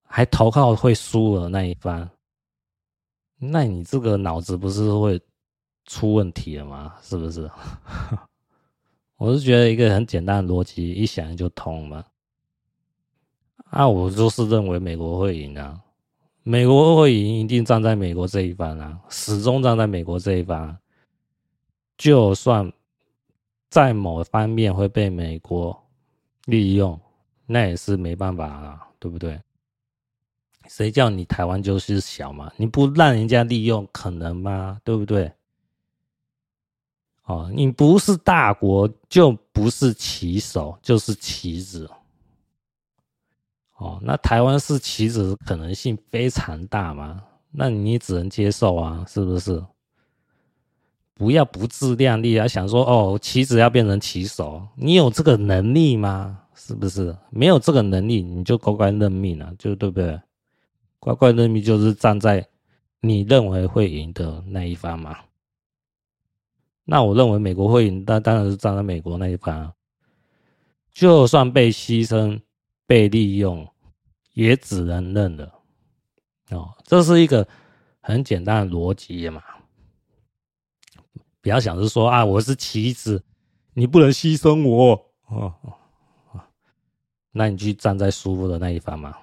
[0.04, 2.10] 还投靠会输的那一方。
[3.38, 5.20] 那你这个脑子不是会
[5.86, 6.96] 出问题了吗？
[7.02, 7.50] 是不是？
[9.18, 12.06] 我是觉得一个很简单的逻辑，一想就通嘛。
[13.72, 15.82] 啊，我就是认为美国会赢啊，
[16.44, 20.78] 美国会赢，一定站在美国这一方啊，始终站在美国这一方。
[21.98, 22.72] 就算
[23.76, 25.78] 在某方面会被美国
[26.46, 26.98] 利用，
[27.46, 29.38] 那也是没办法啊，对不对？
[30.70, 32.50] 谁叫你台湾就是小嘛？
[32.56, 34.80] 你不让人家利用，可能吗？
[34.86, 35.30] 对不对？
[37.26, 41.92] 哦，你不是大国，就不是棋手，就是棋子。
[43.76, 47.22] 哦，那台湾是棋子的可能性非常大嘛？
[47.52, 49.62] 那你只能接受啊，是不是？
[51.16, 56.42] 不要不自量力啊，想说哦，棋子要变成棋手，你有这个能力吗？
[56.54, 57.16] 是不是？
[57.30, 60.20] 没有这个能力，你就乖乖认命啊，就对不对？
[61.00, 62.46] 乖乖认命就是站在
[63.00, 65.18] 你认为会赢的那一方嘛。
[66.84, 69.72] 那我认为美国会赢，那当然是站在美国那一方。
[70.92, 72.40] 就算被牺牲、
[72.86, 73.68] 被利用，
[74.34, 75.54] 也只能认了。
[76.52, 77.48] 哦，这是一个
[78.02, 79.42] 很简单的逻辑嘛。
[81.46, 83.24] 不要想着说啊，我是棋子，
[83.76, 85.54] 你不能牺牲我哦。
[87.32, 89.16] 那你去站在输的那一方嘛。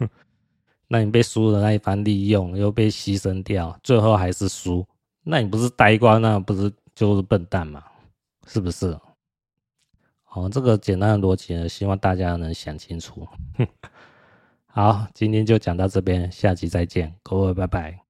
[0.86, 4.86] 那你被输的那一方利用，又被牺牲掉，最后还是输，
[5.22, 7.82] 那你不是呆瓜，那不是就是笨蛋吗？
[8.46, 8.94] 是不是？
[10.24, 13.26] 好，这个简单的逻辑呢，希望大家能想清楚。
[14.68, 18.05] 好，今天就讲到这边，下期再见，各位拜拜。